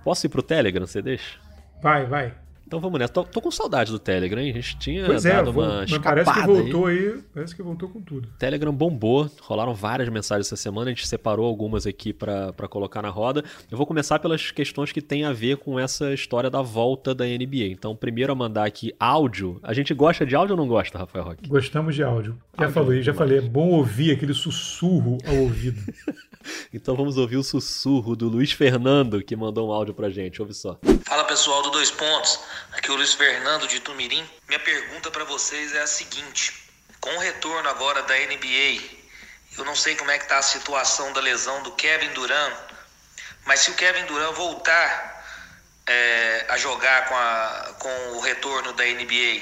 [0.04, 1.40] posso ir pro Telegram, você deixa?
[1.82, 2.41] Vai, vai.
[2.72, 3.12] Então vamos nessa.
[3.12, 4.52] Tô, tô, com saudade do Telegram, hein?
[4.52, 7.00] A gente tinha pois é, dado é, uma vou, Parece que voltou aí.
[7.00, 7.24] aí.
[7.34, 8.30] Parece que voltou com tudo.
[8.40, 13.10] Telegram bombou, rolaram várias mensagens essa semana, a gente separou algumas aqui para colocar na
[13.10, 13.44] roda.
[13.70, 17.26] Eu vou começar pelas questões que tem a ver com essa história da volta da
[17.26, 17.66] NBA.
[17.72, 19.60] Então, primeiro a mandar aqui áudio.
[19.62, 21.50] A gente gosta de áudio ou não gosta, Rafael Roque?
[21.50, 22.38] Gostamos de áudio.
[22.58, 25.82] Já áudio falei, já falei, é bom ouvir aquele sussurro ao ouvido.
[26.74, 30.42] então vamos ouvir o sussurro do Luiz Fernando, que mandou um áudio pra gente.
[30.42, 30.80] Ouve só.
[31.06, 32.40] Fala pessoal do Dois Pontos.
[32.72, 34.28] Aqui é o Luiz Fernando de Tumirim.
[34.48, 36.54] Minha pergunta para vocês é a seguinte:
[37.00, 38.82] com o retorno agora da NBA,
[39.58, 42.54] eu não sei como é que tá a situação da lesão do Kevin Durant,
[43.46, 45.26] mas se o Kevin Durant voltar
[45.88, 49.42] é, a jogar com, a, com o retorno da NBA,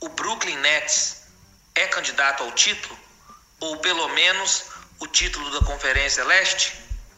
[0.00, 1.26] o Brooklyn Nets
[1.74, 2.98] é candidato ao título?
[3.60, 4.64] Ou pelo menos
[4.98, 6.72] o título da Conferência Leste?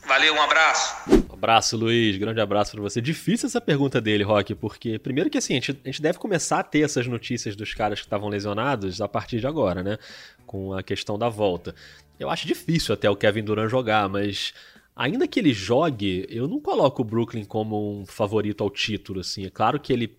[0.05, 1.22] Valeu, um abraço.
[1.43, 2.17] Abraço, Luiz.
[2.19, 3.01] Grande abraço para você.
[3.01, 6.61] Difícil essa pergunta dele, Rock, porque primeiro que assim, a gente, a gente deve começar
[6.61, 9.99] a ter essas notícias dos caras que estavam lesionados a partir de agora, né?
[10.47, 11.75] Com a questão da volta.
[12.17, 14.55] Eu acho difícil até o Kevin Durant jogar, mas
[14.95, 19.45] ainda que ele jogue, eu não coloco o Brooklyn como um favorito ao título, assim.
[19.45, 20.17] É claro que ele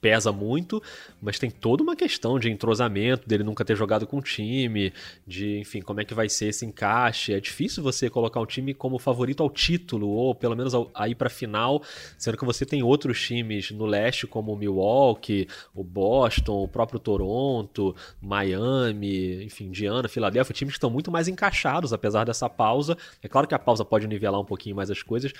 [0.00, 0.82] pesa muito,
[1.20, 4.92] mas tem toda uma questão de entrosamento, dele nunca ter jogado com o time,
[5.26, 7.32] de, enfim, como é que vai ser esse encaixe.
[7.32, 11.14] É difícil você colocar um time como favorito ao título, ou pelo menos a ir
[11.14, 11.82] para final,
[12.18, 16.98] sendo que você tem outros times no leste, como o Milwaukee, o Boston, o próprio
[16.98, 22.96] Toronto, Miami, enfim, Indiana, Filadélfia, times que estão muito mais encaixados, apesar dessa pausa.
[23.22, 25.32] É claro que a pausa pode nivelar um pouquinho mais as coisas,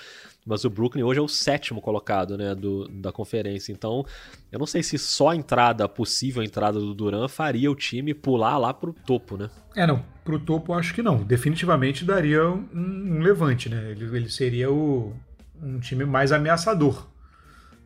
[0.45, 4.05] mas o Brooklyn hoje é o sétimo colocado né, do, da conferência, então
[4.51, 8.13] eu não sei se só a entrada, a possível entrada do Duran faria o time
[8.13, 9.49] pular lá pro topo, né?
[9.75, 10.03] É, não.
[10.23, 11.17] Pro topo acho que não.
[11.17, 13.91] Definitivamente daria um, um levante, né?
[13.91, 15.13] Ele, ele seria o,
[15.61, 17.07] um time mais ameaçador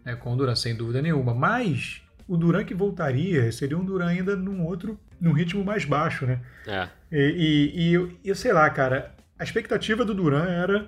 [0.05, 1.33] né, com o Duran, sem dúvida nenhuma.
[1.33, 6.25] Mas o Duran que voltaria seria um Duran ainda num outro, num ritmo mais baixo,
[6.25, 6.39] né?
[6.67, 6.87] É.
[7.11, 10.87] E, e, e eu sei lá, cara, a expectativa do Duran era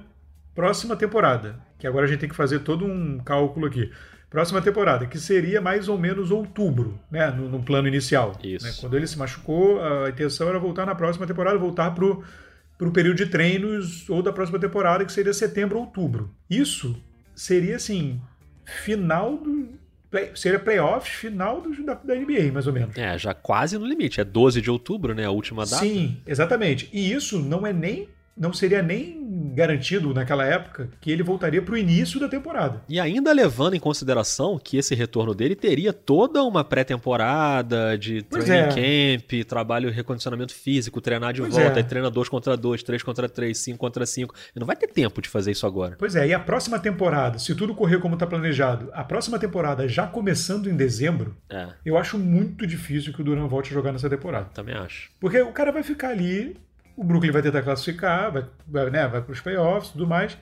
[0.54, 3.92] próxima temporada, que agora a gente tem que fazer todo um cálculo aqui
[4.34, 8.36] próxima temporada, que seria mais ou menos outubro, né, no, no plano inicial.
[8.44, 8.66] Isso.
[8.66, 8.74] Né?
[8.82, 13.18] Quando ele se machucou, a intenção era voltar na próxima temporada, voltar para o período
[13.18, 16.34] de treinos ou da próxima temporada, que seria setembro, outubro.
[16.50, 17.00] Isso
[17.36, 18.20] seria, assim,
[18.66, 19.84] final do...
[20.10, 22.98] Play, seria playoffs, final do, da, da NBA, mais ou menos.
[22.98, 24.20] É, já quase no limite.
[24.20, 25.78] É 12 de outubro, né, a última data.
[25.78, 26.90] Sim, exatamente.
[26.92, 31.76] E isso não é nem não seria nem garantido naquela época que ele voltaria para
[31.76, 32.82] o início da temporada.
[32.90, 38.46] E ainda levando em consideração que esse retorno dele teria toda uma pré-temporada de Pois
[38.46, 39.18] training é.
[39.18, 41.82] camp, trabalho de recondicionamento físico, treinar de Pois volta, é.
[41.82, 44.34] e treina 2 contra 2, 3 contra 3, 5 contra 5.
[44.36, 45.96] Ele não vai ter tempo de fazer isso agora.
[45.98, 49.88] Pois é, e a próxima temporada, se tudo correr como está planejado, a próxima temporada
[49.88, 53.92] já começando em dezembro, É, eu acho muito difícil que o Duran volte a jogar
[53.92, 54.46] nessa temporada.
[54.54, 55.12] também acho.
[55.20, 56.56] Porque o cara vai ficar ali,
[56.96, 60.38] o Brooklyn vai tentar classificar, vai, vai, né, vai para os playoffs e tudo mais.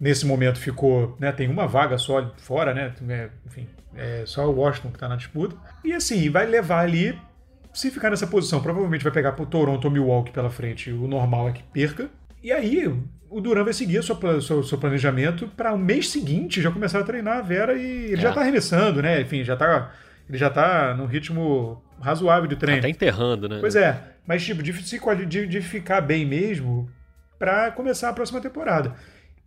[0.00, 2.94] Nesse momento ficou, né, tem uma vaga só fora, né?
[3.08, 5.54] é, Enfim, é só o Washington que está na disputa.
[5.84, 7.18] E assim, vai levar ali,
[7.72, 11.50] se ficar nessa posição, provavelmente vai pegar pro Toronto ou Milwaukee pela frente, o normal
[11.50, 12.08] é que perca.
[12.42, 12.86] E aí,
[13.28, 17.00] o Duran vai seguir o seu, seu, seu planejamento para o mês seguinte já começar
[17.00, 18.16] a treinar a Vera e ele É.
[18.16, 19.20] já tá arremessando, né?
[19.20, 19.92] Enfim, já tá.
[20.30, 22.80] Ele já tá num ritmo razoável de treino.
[22.80, 23.58] Tá enterrando, né?
[23.60, 24.72] Pois é, mas tipo, de,
[25.26, 26.88] de, de ficar bem mesmo
[27.36, 28.94] pra começar a próxima temporada.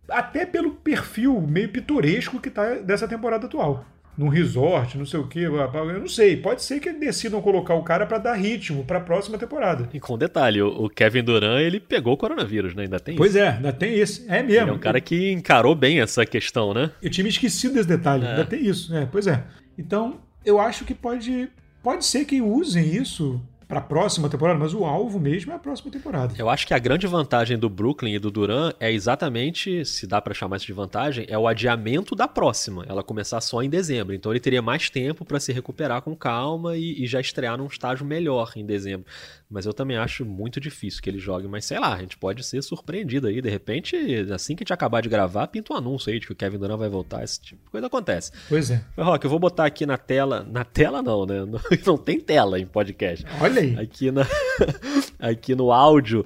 [0.06, 3.86] Até pelo perfil meio pitoresco que tá dessa temporada atual.
[4.16, 6.36] Num resort, não sei o quê, eu não sei.
[6.36, 9.88] Pode ser que decidam colocar o cara pra dar ritmo pra próxima temporada.
[9.92, 12.82] E com detalhe, o o Kevin Durant, ele pegou o coronavírus, né?
[12.84, 13.42] Ainda tem Pois isso.
[13.42, 14.24] é, ainda tem esse.
[14.28, 14.62] É mesmo.
[14.64, 16.90] Ele é um cara que encarou bem essa questão, né?
[17.02, 18.28] Eu tinha me esquecido desse detalhe, É.
[18.30, 18.94] ainda tem isso.
[18.94, 19.42] É, pois é.
[19.76, 21.50] Então, eu acho que pode,
[21.82, 25.90] pode ser que usem isso pra próxima temporada, mas o alvo mesmo é a próxima
[25.90, 26.34] temporada.
[26.38, 30.20] Eu acho que a grande vantagem do Brooklyn e do Duran é exatamente, se dá
[30.20, 32.84] pra chamar isso de vantagem, é o adiamento da próxima.
[32.88, 34.14] Ela começar só em dezembro.
[34.14, 37.66] Então ele teria mais tempo pra se recuperar com calma e, e já estrear num
[37.66, 39.06] estágio melhor em dezembro.
[39.48, 41.46] Mas eu também acho muito difícil que ele jogue.
[41.46, 43.40] Mas sei lá, a gente pode ser surpreendido aí.
[43.40, 43.96] De repente,
[44.32, 46.58] assim que a gente acabar de gravar, pinta um anúncio aí de que o Kevin
[46.58, 47.22] Durant vai voltar.
[47.22, 48.32] Esse tipo de coisa acontece.
[48.48, 48.82] Pois é.
[48.98, 50.46] Rock, eu vou botar aqui na tela.
[50.50, 51.44] Na tela não, né?
[51.44, 53.24] Não, não tem tela em podcast.
[53.40, 53.78] Olha aí.
[53.78, 54.26] Aqui, na,
[55.18, 56.24] aqui no áudio,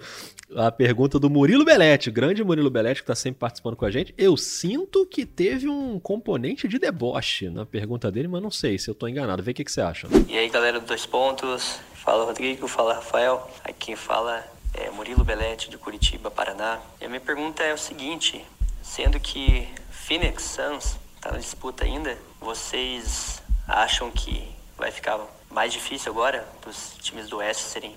[0.56, 4.14] a pergunta do Murilo Belletti, grande Murilo Belletti, que está sempre participando com a gente.
[4.16, 8.88] Eu sinto que teve um componente de deboche na pergunta dele, mas não sei se
[8.88, 9.42] eu estou enganado.
[9.42, 10.08] Vê o que, que você acha.
[10.28, 15.24] E aí galera do Dois Pontos, fala Rodrigo, fala Rafael, aqui quem fala é Murilo
[15.24, 16.80] Belletti de Curitiba, Paraná.
[17.00, 18.44] E a minha pergunta é o seguinte,
[18.82, 25.18] sendo que Phoenix Suns está na disputa ainda, vocês acham que vai ficar
[25.50, 27.94] mais difícil agora dos times do Oeste serem,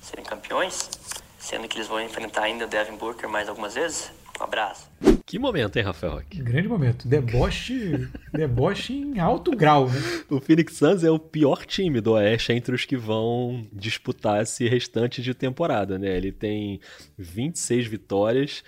[0.00, 0.90] serem campeões?
[1.38, 4.10] Sendo que eles vão enfrentar ainda o Devin Booker mais algumas vezes?
[4.40, 4.88] Um abraço.
[5.26, 6.40] Que momento, hein, Rafael Roque?
[6.40, 7.06] Grande momento.
[7.06, 10.00] Deboche, deboche em alto grau, né?
[10.30, 14.68] O Phoenix Suns é o pior time do Oeste entre os que vão disputar esse
[14.68, 16.16] restante de temporada, né?
[16.16, 16.80] Ele tem
[17.18, 18.62] 26 vitórias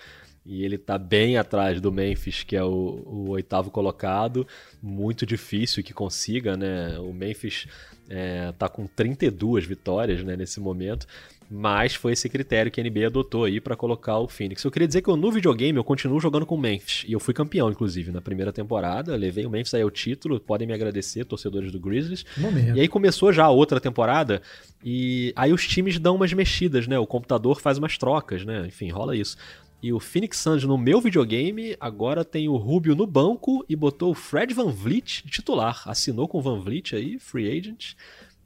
[0.51, 4.45] e ele tá bem atrás do Memphis, que é o, o oitavo colocado.
[4.83, 6.99] Muito difícil que consiga, né?
[6.99, 7.69] O Memphis
[8.09, 11.07] é, tá com 32 vitórias né, nesse momento.
[11.49, 14.65] Mas foi esse critério que a NBA adotou aí para colocar o Phoenix.
[14.65, 17.05] Eu queria dizer que eu, no videogame eu continuo jogando com o Memphis.
[17.07, 19.15] E eu fui campeão, inclusive, na primeira temporada.
[19.15, 20.41] Levei o Memphis aí ao título.
[20.41, 22.25] Podem me agradecer, torcedores do Grizzlies.
[22.37, 22.77] Momento.
[22.77, 24.43] E aí começou já a outra temporada.
[24.85, 26.99] E aí os times dão umas mexidas, né?
[26.99, 28.67] O computador faz umas trocas, né?
[28.67, 29.37] Enfim, rola isso.
[29.83, 34.11] E o Phoenix Suns no meu videogame agora tem o Rubio no banco e botou
[34.11, 35.83] o Fred Van Vliet titular.
[35.87, 37.95] Assinou com o Van Vliet aí, free agent.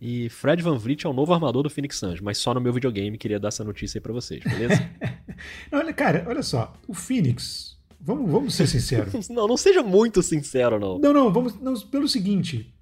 [0.01, 2.73] E Fred Van Vliet é o novo armador do Phoenix Suns, mas só no meu
[2.73, 4.89] videogame queria dar essa notícia aí pra vocês, beleza?
[5.73, 6.73] Olha, cara, olha só.
[6.87, 9.27] O Phoenix, vamos, vamos ser sinceros.
[9.29, 10.99] não, não seja muito sincero, não.
[10.99, 11.59] não, não, vamos.
[11.61, 12.73] Não, pelo seguinte.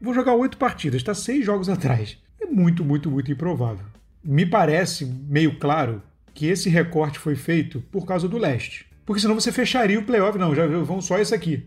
[0.00, 2.16] Vou jogar oito partidas, está seis jogos atrás.
[2.40, 3.84] É muito, muito, muito improvável.
[4.22, 6.02] Me parece meio claro
[6.36, 8.86] que esse recorte foi feito por causa do leste.
[9.06, 10.38] Porque senão você fecharia o playoff.
[10.38, 11.66] Não, já vão só esse aqui.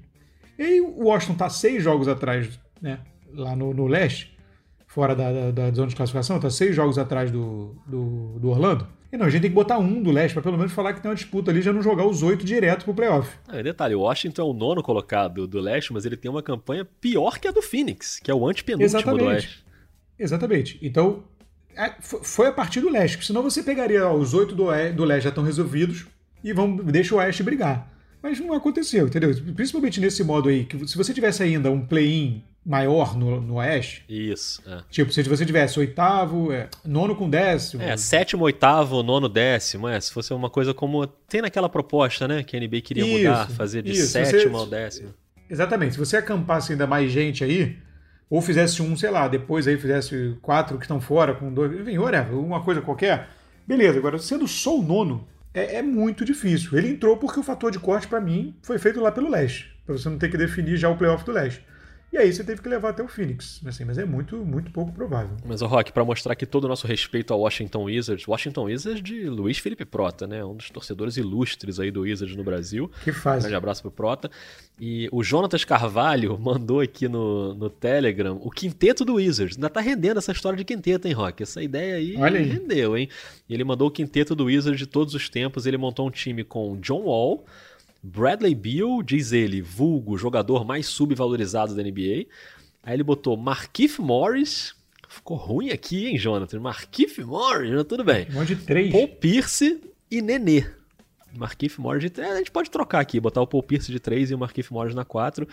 [0.58, 3.00] E aí o Washington está seis jogos atrás, né?
[3.34, 4.38] Lá no, no leste,
[4.86, 8.88] fora da, da, da zona de classificação, está seis jogos atrás do, do, do Orlando.
[9.12, 11.02] E não, a gente tem que botar um do leste para pelo menos falar que
[11.02, 13.38] tem uma disputa ali já não jogar os oito direto pro playoff.
[13.52, 16.86] E detalhe, o Washington é o nono colocado do leste, mas ele tem uma campanha
[16.86, 19.24] pior que a do Phoenix, que é o antepenúltimo do Exatamente.
[19.24, 19.66] oeste.
[20.20, 20.80] Exatamente.
[20.82, 21.39] Então, é,
[22.02, 24.66] foi a partir do leste, porque senão você pegaria ó, os oito do,
[24.96, 26.06] do leste já estão resolvidos
[26.44, 27.88] e vão, deixa o oeste brigar.
[28.22, 29.34] Mas não aconteceu, entendeu?
[29.56, 34.04] Principalmente nesse modo aí, que se você tivesse ainda um play-in maior no, no oeste,
[34.10, 34.82] Isso, é.
[34.90, 40.00] tipo, se você tivesse oitavo, é, nono com décimo, É, sétimo, oitavo, nono, décimo, é.
[40.02, 41.08] Se fosse uma coisa como.
[41.08, 42.44] Tem naquela proposta, né?
[42.44, 44.08] Que a NBA queria Isso, mudar, fazer de isso.
[44.12, 45.14] sétimo Você- ao décimo.
[45.50, 45.94] Exatamente.
[45.94, 47.78] Se você acampasse ainda mais gente aí,
[48.30, 51.98] ou fizesse um, sei lá, depois aí fizesse quatro que estão fora, com dois, enfim,
[51.98, 53.28] whatever, uma coisa qualquer,
[53.68, 53.98] beleza.
[53.98, 56.78] Agora, sendo só o nono, é, é muito difícil.
[56.78, 59.98] Ele entrou porque o fator de corte, pra mim, foi feito lá pelo leste, pra
[59.98, 61.64] você não ter que definir já o playoff do leste.
[62.12, 63.62] E aí você teve que levar até o Phoenix.
[63.66, 65.38] Assim, mas é muito, muito pouco provável.
[65.46, 69.04] Mas, o Rock, para mostrar aqui todo o nosso respeito ao Washington Wizards, Washington Wizards
[69.04, 70.44] de Luiz Felipe Prota, né?
[70.44, 72.90] Um dos torcedores ilustres aí do Wizards no Brasil.
[73.04, 73.38] Que faz.
[73.38, 74.32] Um grande abraço pro Prota.
[74.80, 79.56] E o Jonatas Carvalho mandou aqui no, no Telegram o quinteto do Wizards.
[79.58, 81.44] Ainda tá rendendo essa história de quinteto, hein, Rock?
[81.44, 82.46] Essa ideia aí, Olha aí.
[82.46, 83.08] rendeu, hein?
[83.48, 85.68] E ele mandou o quinteto do Wizards de todos os tempos.
[85.68, 87.46] Ele montou um time com John Wall,
[88.02, 92.28] Bradley Beal, diz ele, vulgo, jogador mais subvalorizado da NBA.
[92.82, 94.74] Aí ele botou Markif Morris.
[95.08, 96.60] Ficou ruim aqui, hein, Jonathan?
[96.60, 98.28] Markif Morris, mas tudo bem.
[98.30, 98.92] Um monte de três.
[98.92, 100.66] Paul Pierce e Nenê.
[101.36, 102.32] Markif Morris de 3.
[102.32, 104.96] A gente pode trocar aqui, botar o Paul Pierce de 3 e o Markif Morris
[104.96, 105.48] na 4.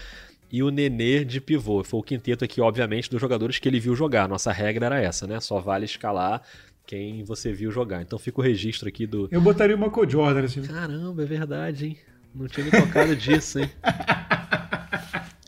[0.50, 1.82] E o Nenê de pivô.
[1.82, 4.28] Foi o quinteto aqui, obviamente, dos jogadores que ele viu jogar.
[4.28, 5.40] Nossa regra era essa, né?
[5.40, 6.42] Só vale escalar
[6.86, 8.00] quem você viu jogar.
[8.00, 9.28] Então fica o registro aqui do.
[9.30, 10.62] Eu botaria o Michael Jordan assim.
[10.62, 11.98] Caramba, é verdade, hein?
[12.36, 13.70] Não tinha me tocado disso, hein?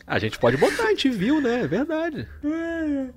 [0.07, 1.61] A gente pode botar, a gente viu, né?
[1.61, 2.27] É verdade.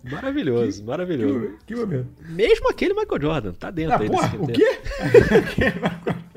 [0.05, 1.57] Maravilhoso, maravilhoso.
[1.67, 2.09] Que, que momento.
[2.29, 4.79] Mesmo aquele Michael Jordan, tá dentro Ah, aí porra, desse o quê?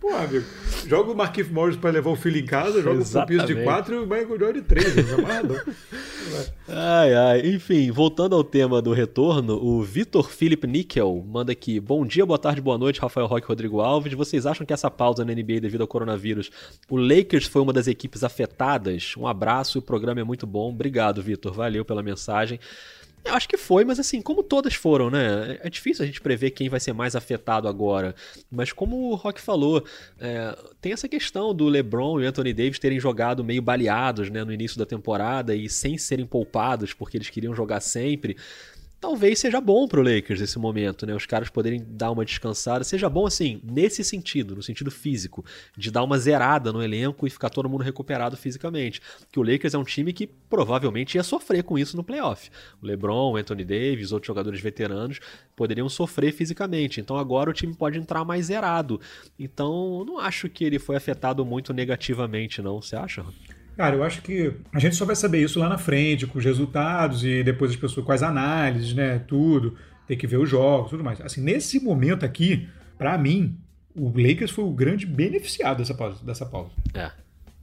[0.00, 0.44] porra, amigo.
[0.86, 3.52] Joga o Marquinhos Morris pra levar o filho em casa, joga o Paul Pierce de
[3.52, 3.64] Exatamente.
[3.64, 4.94] 4 e o Michael Jordan de 3.
[4.96, 6.46] Não é.
[6.68, 7.40] Ai, ai.
[7.46, 12.38] Enfim, voltando ao tema do retorno, o Vitor Philip Nickel manda aqui: Bom dia, boa
[12.38, 14.12] tarde, boa noite, Rafael Roque e Rodrigo Alves.
[14.14, 16.50] Vocês acham que essa pausa na NBA devido ao coronavírus,
[16.88, 19.14] o Lakers foi uma das equipes afetadas?
[19.16, 20.70] Um abraço, o programa é muito bom.
[20.70, 21.52] Obrigado, Vitor.
[21.52, 22.58] Valeu pela mensagem.
[23.24, 25.58] Eu acho que foi, mas assim, como todas foram, né?
[25.62, 28.14] É difícil a gente prever quem vai ser mais afetado agora.
[28.50, 29.84] Mas como o Rock falou,
[30.20, 34.52] é, tem essa questão do LeBron e Anthony Davis terem jogado meio baleados né, no
[34.52, 38.36] início da temporada e sem serem poupados porque eles queriam jogar sempre.
[39.02, 41.12] Talvez seja bom pro Lakers esse momento, né?
[41.12, 42.84] Os caras poderem dar uma descansada.
[42.84, 45.44] Seja bom, assim, nesse sentido, no sentido físico,
[45.76, 49.02] de dar uma zerada no elenco e ficar todo mundo recuperado fisicamente.
[49.32, 52.48] Que o Lakers é um time que provavelmente ia sofrer com isso no playoff.
[52.80, 55.18] O LeBron, o Anthony Davis, outros jogadores veteranos
[55.56, 57.00] poderiam sofrer fisicamente.
[57.00, 59.00] Então agora o time pode entrar mais zerado.
[59.36, 62.80] Então não acho que ele foi afetado muito negativamente, não.
[62.80, 63.24] Você acha?
[63.76, 66.44] Cara, eu acho que a gente só vai saber isso lá na frente, com os
[66.44, 69.18] resultados e depois as pessoas com as análises, né?
[69.26, 69.76] Tudo.
[70.06, 71.20] Tem que ver os jogos tudo mais.
[71.20, 72.68] Assim, nesse momento aqui,
[72.98, 73.56] pra mim,
[73.94, 76.22] o Lakers foi o grande beneficiado dessa pausa.
[76.24, 76.70] Dessa pausa.
[76.92, 77.10] É.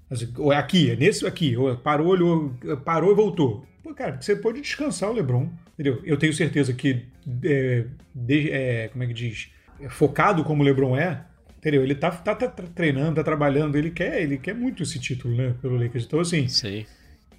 [0.09, 1.55] Assim, ou é aqui, é nesse aqui.
[1.55, 2.53] ou Parou, olhou,
[2.83, 3.65] parou e voltou.
[3.83, 5.49] Pô, cara, você pode descansar o LeBron.
[5.73, 6.01] Entendeu?
[6.03, 7.05] Eu tenho certeza que,
[7.43, 7.85] é,
[8.15, 9.49] de- é, como é que diz?
[9.79, 11.23] É, Focado como o LeBron é,
[11.59, 11.83] entendeu?
[11.83, 15.53] Ele tá, tá, tá treinando, tá trabalhando, ele quer, ele quer muito esse título, né?
[15.61, 16.05] Pelo Lakers.
[16.05, 16.85] Então, assim, Sim.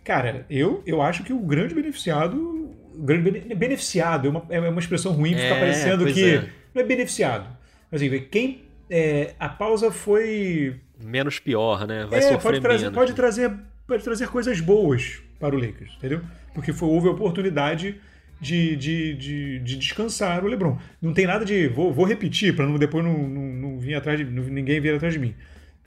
[0.04, 2.36] cara, eu, eu acho que o grande beneficiado.
[2.94, 6.34] O grande bene- beneficiado é uma, é uma expressão ruim, fica É, parecendo que.
[6.34, 6.48] é.
[6.74, 7.46] Não é beneficiado.
[7.90, 8.62] Assim, quem.
[8.88, 12.06] é, a pausa foi Menos pior, né?
[12.06, 12.94] Vai é, sofrer pode trazer, menos.
[12.98, 13.50] pode trazer,
[13.86, 16.20] pode trazer coisas boas para o Lakers, entendeu?
[16.54, 17.96] Porque foi, houve a oportunidade
[18.40, 20.78] de, de, de, de descansar o LeBron.
[21.00, 21.68] Não tem nada de.
[21.68, 23.42] Vou, vou repetir para não, depois não, não,
[23.81, 25.35] vir atrás de, ninguém vir atrás de mim.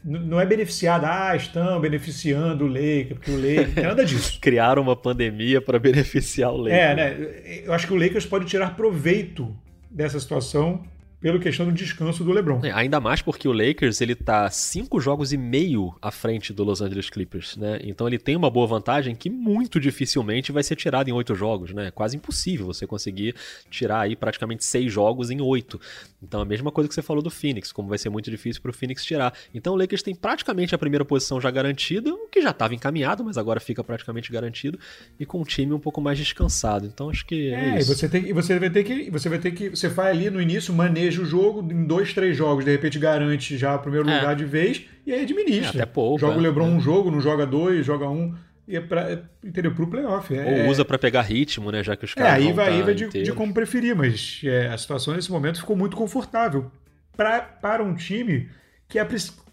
[0.05, 3.67] N- Não é beneficiado, ah, estão beneficiando o Lakers, porque o Lakers.
[3.67, 4.37] Não tem nada disso.
[4.41, 6.77] Criaram uma pandemia para beneficiar o Lakers.
[6.79, 7.61] É, né?
[7.65, 9.55] Eu acho que o Lakers pode tirar proveito
[9.89, 10.83] dessa situação
[11.23, 12.59] pela questão do descanso do LeBron.
[12.65, 16.65] É, Ainda mais porque o Lakers ele tá cinco jogos e meio à frente do
[16.65, 17.79] Los Angeles Clippers, né?
[17.81, 21.73] Então ele tem uma boa vantagem que muito dificilmente vai ser tirada em oito jogos,
[21.73, 21.87] né?
[21.87, 23.35] É quase impossível você conseguir
[23.71, 25.79] tirar aí praticamente seis jogos em oito.
[26.21, 28.73] Então a mesma coisa que você falou do Phoenix, como vai ser muito difícil pro
[28.73, 29.33] Phoenix tirar.
[29.53, 33.23] Então o Lakers tem praticamente a primeira posição já garantida, o que já estava encaminhado,
[33.23, 34.77] mas agora fica praticamente garantido
[35.17, 36.85] e com um time um pouco mais descansado.
[36.85, 37.95] Então acho que é, É, e isso.
[37.95, 39.09] você, tem, e você vai ter que.
[39.09, 39.69] Você vai ter que.
[39.69, 43.57] Você vai ali no início, maneja o jogo, em dois, três jogos, de repente garante
[43.57, 44.15] já o primeiro É.
[44.19, 45.79] lugar de vez, e aí administra.
[45.79, 46.69] É, até poupa, Joga o Lebron é.
[46.71, 48.33] um jogo, não joga dois, joga um.
[48.67, 49.73] E é pra, é, entendeu?
[49.73, 50.33] Pro playoff.
[50.33, 51.83] É, Ou usa para pegar ritmo, né?
[51.83, 53.93] Já que os É, caras aí vão vai, aí tá vai de, de como preferir,
[53.95, 56.71] mas é, a situação nesse momento ficou muito confortável
[57.15, 58.49] pra, para um time
[58.87, 59.05] que a,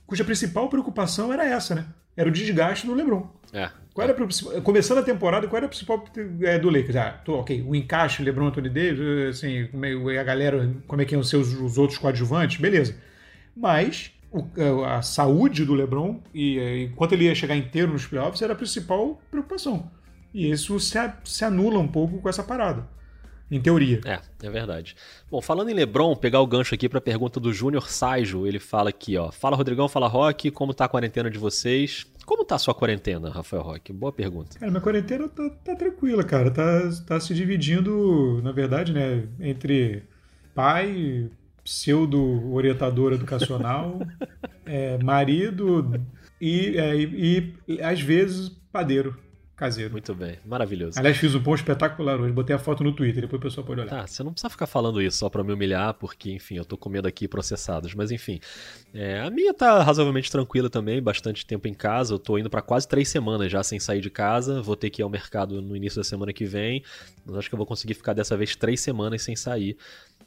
[0.06, 1.86] cuja principal preocupação era essa, né?
[2.16, 3.28] Era o desgaste do LeBron.
[3.52, 3.68] É.
[4.01, 6.05] Qual era principal- começando a temporada, qual era a principal
[6.42, 6.96] é, do Lakers?
[6.96, 9.68] Ah, tô, ok, o encaixe, LeBron, Anthony Davis, eh, assim,
[10.12, 12.96] é, a galera, como é que iam ser os, os outros coadjuvantes, beleza.
[13.57, 14.46] Mas o-
[14.84, 18.53] a, a saúde do LeBron, e eh, enquanto ele ia chegar inteiro nos playoffs, era
[18.53, 19.90] a principal preocupação.
[20.32, 22.86] E isso se, se anula um pouco com essa parada,
[23.51, 24.01] em teoria.
[24.05, 24.94] É, é verdade.
[25.30, 28.90] Bom, falando em LeBron, pegar o gancho aqui pra pergunta do Júnior Saijo, ele fala
[28.90, 29.32] aqui, ó.
[29.32, 32.07] Fala Rodrigão, fala Rock, como tá a quarentena de vocês?
[32.24, 33.92] Como tá a sua quarentena, Rafael Rock?
[33.92, 34.59] Boa pergunta.
[34.59, 36.51] Cara, minha quarentena tá, tá tranquila, cara.
[36.51, 40.05] Tá, tá se dividindo, na verdade, né, entre
[40.55, 41.28] pai,
[41.64, 44.01] pseudo-orientador educacional,
[44.64, 46.01] é, marido
[46.40, 49.16] e, é, e, e, às vezes, padeiro.
[49.61, 49.92] Caseiro.
[49.92, 50.98] Muito bem, maravilhoso.
[50.98, 53.82] Aliás, fiz um post espetacular hoje, botei a foto no Twitter, depois o pessoal pode
[53.82, 53.90] olhar.
[53.90, 56.78] Tá, você não precisa ficar falando isso só pra me humilhar, porque, enfim, eu tô
[56.78, 57.94] com medo aqui processados.
[57.94, 58.40] Mas, enfim,
[58.94, 62.14] é, a minha tá razoavelmente tranquila também, bastante tempo em casa.
[62.14, 64.62] Eu tô indo para quase três semanas já sem sair de casa.
[64.62, 66.82] Vou ter que ir ao mercado no início da semana que vem.
[67.26, 69.76] Mas acho que eu vou conseguir ficar dessa vez três semanas sem sair.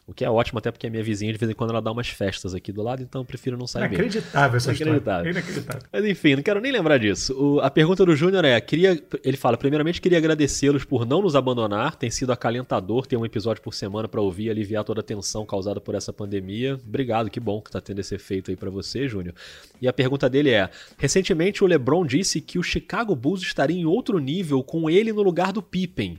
[0.05, 1.89] O que é ótimo, até porque a minha vizinha, de vez em quando, ela dá
[1.89, 3.95] umas festas aqui do lado, então eu prefiro não sair mesmo.
[4.03, 4.97] Inacreditável essa Inacreditável.
[4.99, 5.31] história.
[5.31, 5.81] Inacreditável.
[5.93, 7.33] Mas enfim, não quero nem lembrar disso.
[7.41, 11.37] O- a pergunta do Júnior é: queria, ele fala, primeiramente queria agradecê-los por não nos
[11.37, 11.95] abandonar.
[11.95, 15.45] Tem sido acalentador ter um episódio por semana pra ouvir e aliviar toda a tensão
[15.45, 16.77] causada por essa pandemia.
[16.85, 19.33] Obrigado, que bom que tá tendo esse efeito aí pra você, Júnior.
[19.81, 23.85] E a pergunta dele é: recentemente o LeBron disse que o Chicago Bulls estaria em
[23.85, 26.17] outro nível com ele no lugar do Pippen.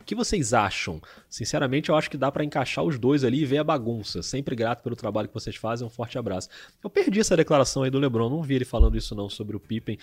[0.00, 1.00] O que vocês acham?
[1.28, 4.22] Sinceramente, eu acho que dá pra encaixar os dois ali e ver a bagunça.
[4.22, 5.86] Sempre grato pelo trabalho que vocês fazem.
[5.86, 6.48] Um forte abraço.
[6.82, 9.60] Eu perdi essa declaração aí do LeBron, não vi ele falando isso não sobre o
[9.60, 9.98] Pippen,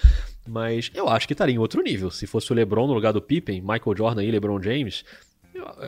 [0.48, 2.12] mas eu acho que estaria em outro nível.
[2.12, 5.04] Se fosse o LeBron no lugar do Pippen, Michael Jordan e LeBron James,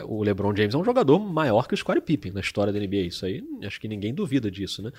[0.06, 3.06] o LeBron James é um jogador maior que o Scottie Pippen na história da NBA.
[3.06, 4.90] Isso aí, acho que ninguém duvida disso, né?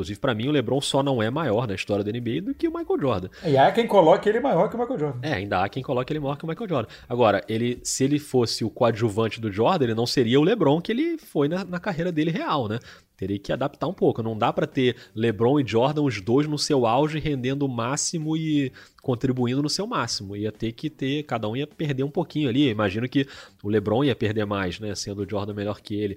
[0.00, 2.66] Inclusive, pra mim, o LeBron só não é maior na história da NBA do que
[2.66, 3.28] o Michael Jordan.
[3.44, 5.18] E há quem coloque ele maior que o Michael Jordan.
[5.22, 6.88] É, ainda há quem coloque ele maior que o Michael Jordan.
[7.06, 10.90] Agora, ele, se ele fosse o coadjuvante do Jordan, ele não seria o LeBron que
[10.90, 12.78] ele foi na, na carreira dele real, né?
[13.14, 14.22] Teria que adaptar um pouco.
[14.22, 18.34] Não dá pra ter LeBron e Jordan, os dois no seu auge, rendendo o máximo
[18.34, 18.72] e
[19.02, 20.34] contribuindo no seu máximo.
[20.34, 22.70] Ia ter que ter, cada um ia perder um pouquinho ali.
[22.70, 23.26] Imagino que
[23.62, 24.94] o LeBron ia perder mais, né?
[24.94, 26.16] Sendo o Jordan melhor que ele.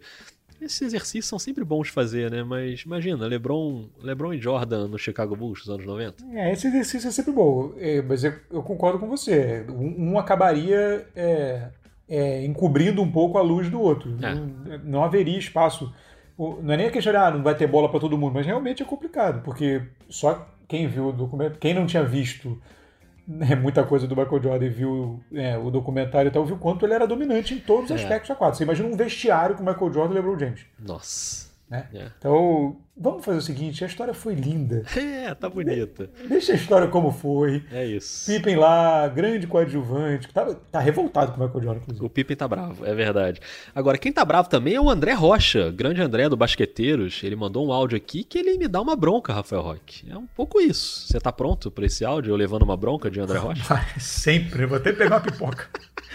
[0.63, 2.43] Esses exercícios são sempre bons de fazer, né?
[2.43, 6.23] Mas imagina, LeBron, LeBron e Jordan no Chicago Bulls dos anos 90.
[6.33, 9.65] É, esse exercício é sempre bom, é, mas eu, eu concordo com você.
[9.69, 11.69] Um, um acabaria é,
[12.07, 14.15] é, encobrindo um pouco a luz do outro.
[14.21, 14.33] É.
[14.33, 15.93] Não, não haveria espaço.
[16.37, 18.45] Não é nem a questão de ah, não vai ter bola para todo mundo, mas
[18.45, 22.59] realmente é complicado, porque só quem viu o documento, quem não tinha visto
[23.27, 26.85] né, muita coisa do Michael Jordan e viu é, o documentário e tal, viu quanto
[26.85, 28.03] ele era dominante em todos os É.
[28.03, 28.55] aspectos da quadra.
[28.55, 30.65] Você imagina um vestiário com o Michael Jordan e LeBron James.
[30.79, 31.52] Nossa.
[31.73, 31.87] Né?
[31.91, 32.07] É.
[32.19, 34.83] Então, vamos fazer o seguinte: a história foi linda.
[35.23, 36.09] É, tá bonita.
[36.27, 37.63] Deixa a história como foi.
[37.71, 38.29] É isso.
[38.29, 42.05] Pippen lá, grande coadjuvante, que tá, tá revoltado com o Michael Jordan, inclusive.
[42.05, 43.39] O Pippen tá bravo, é verdade.
[43.73, 47.21] Agora, quem tá bravo também é o André Rocha, grande André do Basqueteiros.
[47.23, 50.03] Ele mandou um áudio aqui que ele me dá uma bronca, Rafael Roque.
[50.11, 51.07] É um pouco isso.
[51.07, 53.63] Você tá pronto pra esse áudio, eu levando uma bronca de André Rocha?
[53.63, 55.69] Vai, sempre, eu vou até pegar uma pipoca.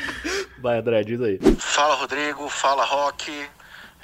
[0.61, 1.39] Vai, André, diz aí.
[1.57, 3.33] Fala Rodrigo, fala Rock.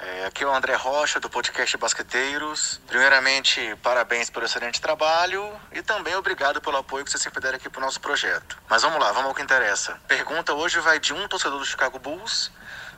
[0.05, 2.79] É, aqui é o André Rocha do podcast Basqueteiros.
[2.85, 7.67] Primeiramente, parabéns pelo excelente trabalho e também obrigado pelo apoio que vocês sempre deram aqui
[7.71, 8.55] pro nosso projeto.
[8.69, 9.99] Mas vamos lá, vamos ao que interessa.
[10.07, 12.51] Pergunta hoje vai de um torcedor do Chicago Bulls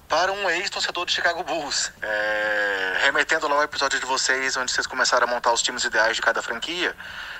[0.09, 1.93] para um ex-torcedor do Chicago Bulls.
[2.01, 6.17] É, remetendo lá ao episódio de vocês, onde vocês começaram a montar os times ideais
[6.17, 6.93] de cada franquia,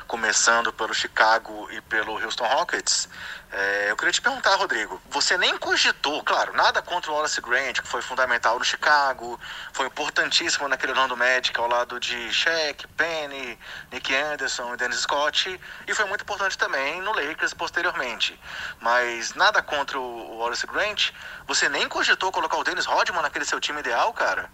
[0.08, 3.10] começando pelo Chicago e pelo Houston Rockets.
[3.50, 7.80] É, eu queria te perguntar, Rodrigo, você nem cogitou, claro, nada contra o Wallace Grant,
[7.80, 9.40] que foi fundamental no Chicago,
[9.72, 13.58] foi importantíssimo naquele Orlando Magic ao lado de Shaq, Penny,
[13.90, 18.38] Nick Anderson e Dennis Scott, e foi muito importante também no Lakers posteriormente.
[18.82, 21.12] Mas nada contra o Wallace Grant,
[21.48, 24.52] você nem cogitou colocar o Dennis Rodman naquele seu time ideal, cara?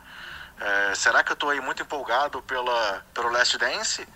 [0.60, 4.08] É, será que eu tô aí muito empolgado pela, pelo Last Dance?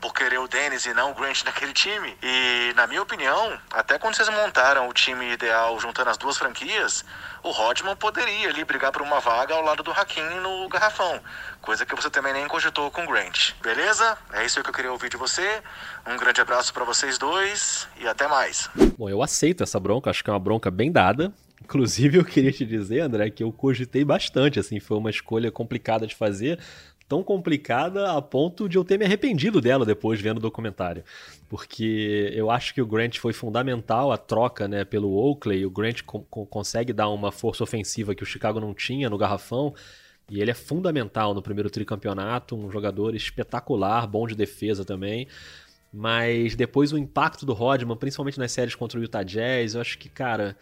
[0.00, 2.16] Por querer o Dennis e não o Grant naquele time?
[2.22, 7.04] E, na minha opinião, até quando vocês montaram o time ideal juntando as duas franquias,
[7.42, 11.20] o Rodman poderia ali brigar por uma vaga ao lado do Hakim no garrafão.
[11.62, 13.52] Coisa que você também nem cogitou com o Grant.
[13.62, 14.16] Beleza?
[14.32, 15.62] É isso que eu queria ouvir de você.
[16.06, 18.68] Um grande abraço para vocês dois e até mais.
[18.98, 21.32] Bom, eu aceito essa bronca, acho que é uma bronca bem dada.
[21.62, 26.06] Inclusive, eu queria te dizer, André, que eu cogitei bastante, assim, foi uma escolha complicada
[26.06, 26.60] de fazer,
[27.08, 31.04] tão complicada a ponto de eu ter me arrependido dela depois vendo o documentário.
[31.48, 36.02] Porque eu acho que o Grant foi fundamental a troca, né, pelo Oakley, o Grant
[36.02, 39.74] co- co- consegue dar uma força ofensiva que o Chicago não tinha no garrafão,
[40.28, 45.28] e ele é fundamental no primeiro tricampeonato, um jogador espetacular, bom de defesa também.
[45.92, 49.96] Mas depois o impacto do Rodman, principalmente nas séries contra o Utah Jazz, eu acho
[49.98, 50.56] que, cara,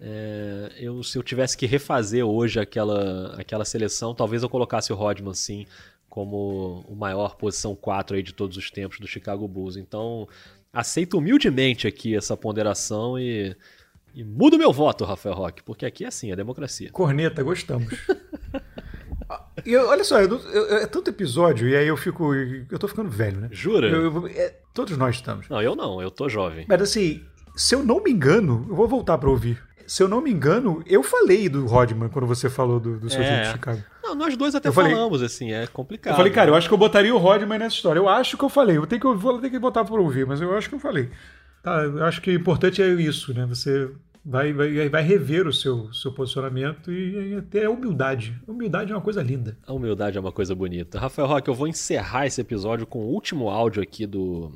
[0.00, 4.96] é, eu, se eu tivesse que refazer hoje aquela, aquela seleção, talvez eu colocasse o
[4.96, 5.66] Rodman, sim,
[6.08, 9.76] como o maior posição 4 aí de todos os tempos do Chicago Bulls.
[9.76, 10.26] Então,
[10.72, 13.54] aceito humildemente aqui essa ponderação e,
[14.14, 16.90] e mudo meu voto, Rafael Roque, porque aqui é assim, é democracia.
[16.90, 17.92] Corneta, gostamos.
[19.64, 22.34] E olha só, eu eu- é tanto episódio, e aí eu fico.
[22.34, 23.48] Eu tô ficando velho, né?
[23.52, 23.88] Jura?
[23.88, 25.48] Eu- é, todos nós estamos.
[25.48, 26.64] Não, eu não, eu tô jovem.
[26.68, 27.22] Mas assim,
[27.54, 29.62] se eu não me engano, eu vou voltar pra ouvir.
[29.90, 33.20] Se eu não me engano, eu falei do Rodman quando você falou do, do seu
[33.20, 33.24] É.
[33.28, 33.82] time de Chicago.
[34.04, 36.12] Não, nós dois até Eu falei- falamos, assim, é complicado.
[36.12, 37.98] Eu falei, cara, eu acho que eu botaria o Rodman nessa história.
[37.98, 38.76] Eu acho que eu falei.
[38.76, 40.78] Eu tenho que, eu vou ter que botar pra ouvir, mas eu acho que eu
[40.78, 41.10] falei.
[41.60, 43.44] Tá, eu acho que o importante é isso, né?
[43.46, 43.90] Você
[44.24, 48.40] vai, vai, vai rever o seu, seu posicionamento e, e até a humildade.
[48.46, 49.58] A humildade é uma coisa linda.
[49.66, 51.00] A humildade é uma coisa bonita.
[51.00, 54.52] Rafael Roque, eu vou encerrar esse episódio com o último áudio aqui do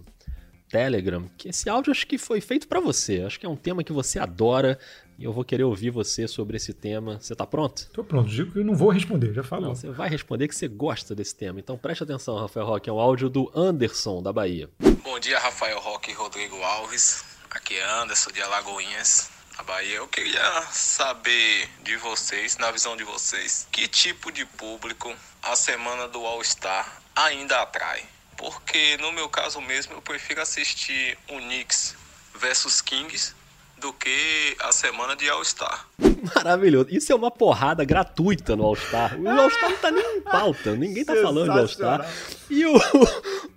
[0.69, 3.21] Telegram, que esse áudio acho que foi feito para você.
[3.23, 4.79] Acho que é um tema que você adora
[5.19, 7.19] e eu vou querer ouvir você sobre esse tema.
[7.21, 7.89] Você tá pronto?
[7.93, 9.69] Tô pronto, digo que eu não vou responder, já falou.
[9.69, 11.61] Não, você vai responder que você gosta desse tema.
[11.61, 14.69] Então preste atenção, Rafael Roque, é um áudio do Anderson, da Bahia.
[15.03, 17.25] Bom dia, Rafael Roque e Rodrigo Alves.
[17.51, 19.97] Aqui é Anderson de Alagoinhas, na Bahia.
[19.97, 26.09] Eu queria saber de vocês, na visão de vocês, que tipo de público a semana
[26.09, 28.05] do All-Star ainda atrai?
[28.37, 31.95] Porque no meu caso mesmo eu prefiro assistir o Knicks
[32.35, 33.33] versus Kings
[33.85, 35.87] do que a semana de All-Star.
[36.35, 36.89] Maravilhoso.
[36.91, 39.21] Isso é uma porrada gratuita no All-Star.
[39.21, 42.11] O All-Star não tá nem em pauta, ninguém tá falando de All-Star.
[42.49, 42.73] E o,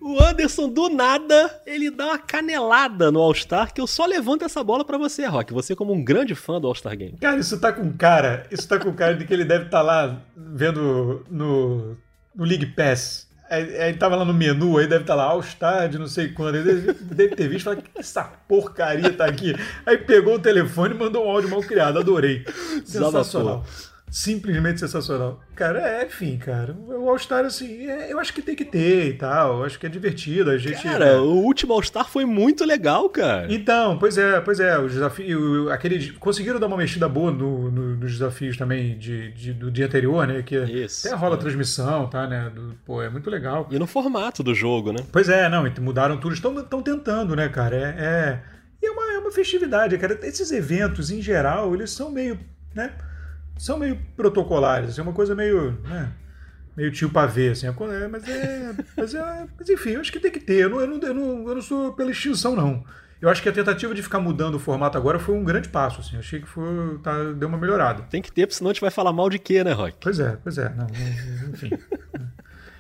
[0.02, 4.62] o Anderson, do nada, ele dá uma canelada no All-Star que eu só levanto essa
[4.62, 5.54] bola para você, Rock.
[5.54, 7.18] Você como um grande fã do All-Star Game.
[7.22, 9.84] Cara, isso tá com cara, isso tá com cara de que ele deve estar tá
[9.84, 11.98] lá vendo no,
[12.36, 15.88] no League Pass Aí, tava lá no menu, aí deve estar tá lá, All Star
[15.88, 16.64] de não sei quando.
[16.64, 19.56] Deve, deve ter visto e falar, que essa porcaria tá aqui?
[19.86, 22.46] Aí pegou o telefone e mandou um áudio mal criado, adorei.
[22.86, 23.64] Sensacional
[24.10, 25.42] simplesmente sensacional.
[25.56, 26.74] Cara, é, enfim, cara.
[26.74, 29.60] O All-Star, assim, é, eu acho que tem que ter e tal.
[29.60, 30.50] Eu acho que é divertido.
[30.50, 30.82] A gente.
[30.82, 31.18] Cara, é...
[31.18, 33.52] o último All-Star foi muito legal, cara.
[33.54, 34.78] Então, pois é, pois é.
[34.78, 35.72] O desafio.
[35.72, 39.86] Aquele, conseguiram dar uma mexida boa no, no, nos desafios também de, de, do dia
[39.86, 40.42] anterior, né?
[40.42, 41.40] Que Isso, até rola é.
[41.40, 42.50] transmissão, tá, né?
[42.54, 43.68] Do, pô, é muito legal.
[43.70, 45.00] E no formato do jogo, né?
[45.12, 46.34] Pois é, não, mudaram tudo.
[46.34, 47.76] Estão tentando, né, cara?
[47.76, 47.82] É.
[47.82, 48.58] é...
[48.80, 50.20] E é uma, é uma festividade, cara.
[50.22, 52.40] Esses eventos, em geral, eles são meio.
[52.76, 52.92] né?
[53.58, 56.12] São meio protocolares, assim, é uma coisa meio, né,
[56.76, 60.32] meio tio pavê, assim, é, mas, é, mas, é, mas enfim, eu acho que tem
[60.32, 62.84] que ter, eu não, eu não, eu não, eu não sou pela extinção, não.
[63.20, 66.02] Eu acho que a tentativa de ficar mudando o formato agora foi um grande passo,
[66.02, 66.14] assim.
[66.14, 68.04] Eu achei que foi, tá, deu uma melhorada.
[68.04, 69.98] Tem que ter, porque senão a gente vai falar mal de quê, né, Rock?
[70.00, 70.70] Pois é, pois é.
[70.70, 70.86] Não,
[71.52, 71.70] enfim.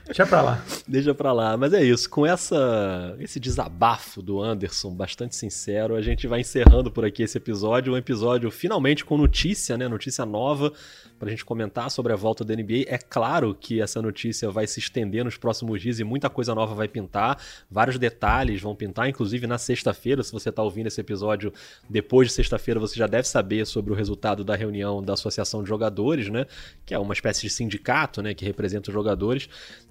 [0.07, 0.63] Deixa pra lá.
[0.87, 1.57] Deixa pra lá.
[1.57, 2.09] Mas é isso.
[2.09, 7.37] Com essa, esse desabafo do Anderson, bastante sincero, a gente vai encerrando por aqui esse
[7.37, 7.93] episódio.
[7.93, 9.87] Um episódio finalmente com notícia, né?
[9.87, 10.71] Notícia nova
[11.17, 12.85] para a gente comentar sobre a volta da NBA.
[12.87, 16.73] É claro que essa notícia vai se estender nos próximos dias e muita coisa nova
[16.73, 21.51] vai pintar, vários detalhes vão pintar, inclusive na sexta-feira, se você está ouvindo esse episódio
[21.89, 25.69] depois de sexta-feira, você já deve saber sobre o resultado da reunião da Associação de
[25.69, 26.45] Jogadores, né?
[26.85, 28.33] Que é uma espécie de sindicato, né?
[28.33, 29.49] Que representa os jogadores.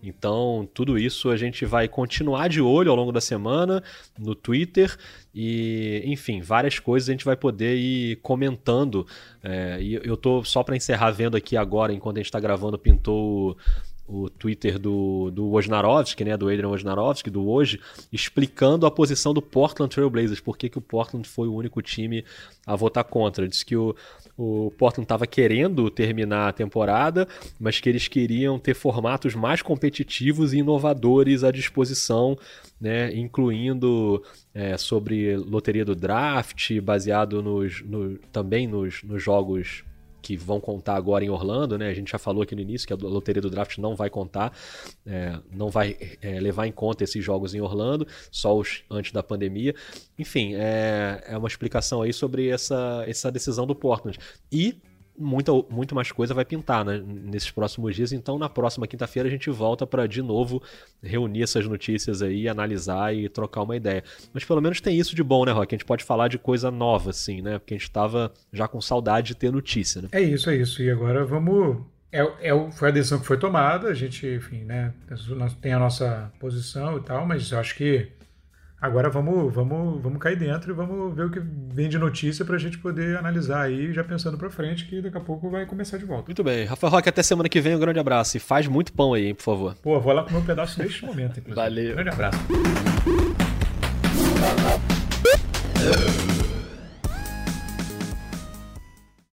[0.08, 3.82] Então, tudo isso a gente vai continuar de olho ao longo da semana
[4.18, 4.96] no Twitter
[5.34, 9.06] e, enfim, várias coisas a gente vai poder ir comentando.
[9.42, 12.78] É, e eu tô só para encerrar vendo aqui agora, enquanto a gente está gravando,
[12.78, 13.56] pintou
[14.08, 17.80] o Twitter do, do Wojnarowski, né, do Adrian Wojnarowski, do hoje,
[18.12, 22.24] explicando a posição do Portland Trail Blazers, por que, o Portland foi o único time
[22.66, 23.48] a votar contra.
[23.48, 23.94] Diz que o,
[24.36, 27.26] o Portland estava querendo terminar a temporada,
[27.58, 32.38] mas que eles queriam ter formatos mais competitivos e inovadores à disposição,
[32.80, 34.22] né, incluindo
[34.54, 39.84] é, sobre loteria do draft, baseado nos, no, também nos, nos jogos
[40.26, 41.88] que vão contar agora em Orlando, né?
[41.88, 44.52] A gente já falou aqui no início que a loteria do draft não vai contar,
[45.06, 49.22] é, não vai é, levar em conta esses jogos em Orlando, só os antes da
[49.22, 49.72] pandemia.
[50.18, 54.18] Enfim, é, é uma explicação aí sobre essa, essa decisão do Portland.
[54.50, 54.74] E
[55.18, 58.12] muita, muito mais coisa vai pintar né, nesses próximos dias.
[58.12, 60.62] Então, na próxima quinta-feira, a gente volta para de novo
[61.02, 64.02] reunir essas notícias aí, analisar e trocar uma ideia.
[64.32, 65.74] Mas pelo menos tem isso de bom, né, Rock?
[65.74, 67.58] A gente pode falar de coisa nova, assim, né?
[67.58, 70.08] Porque a gente estava já com saudade de ter notícia, né?
[70.12, 70.82] É isso, é isso.
[70.82, 71.78] E agora vamos.
[72.12, 74.94] É, é, foi a decisão que foi tomada, a gente, enfim, né?
[75.60, 78.08] Tem a nossa posição e tal, mas acho que
[78.80, 82.56] Agora vamos, vamos, vamos cair dentro e vamos ver o que vem de notícia para
[82.56, 85.96] a gente poder analisar aí, já pensando para frente, que daqui a pouco vai começar
[85.96, 86.26] de volta.
[86.26, 86.66] Muito bem.
[86.66, 87.74] Rafael Roque, até semana que vem.
[87.74, 88.36] Um grande abraço.
[88.36, 89.74] E faz muito pão aí, hein, por favor.
[89.82, 91.54] Pô, vou lá comer um pedaço neste momento, inclusive.
[91.54, 91.92] Valeu.
[91.92, 92.38] Um grande abraço.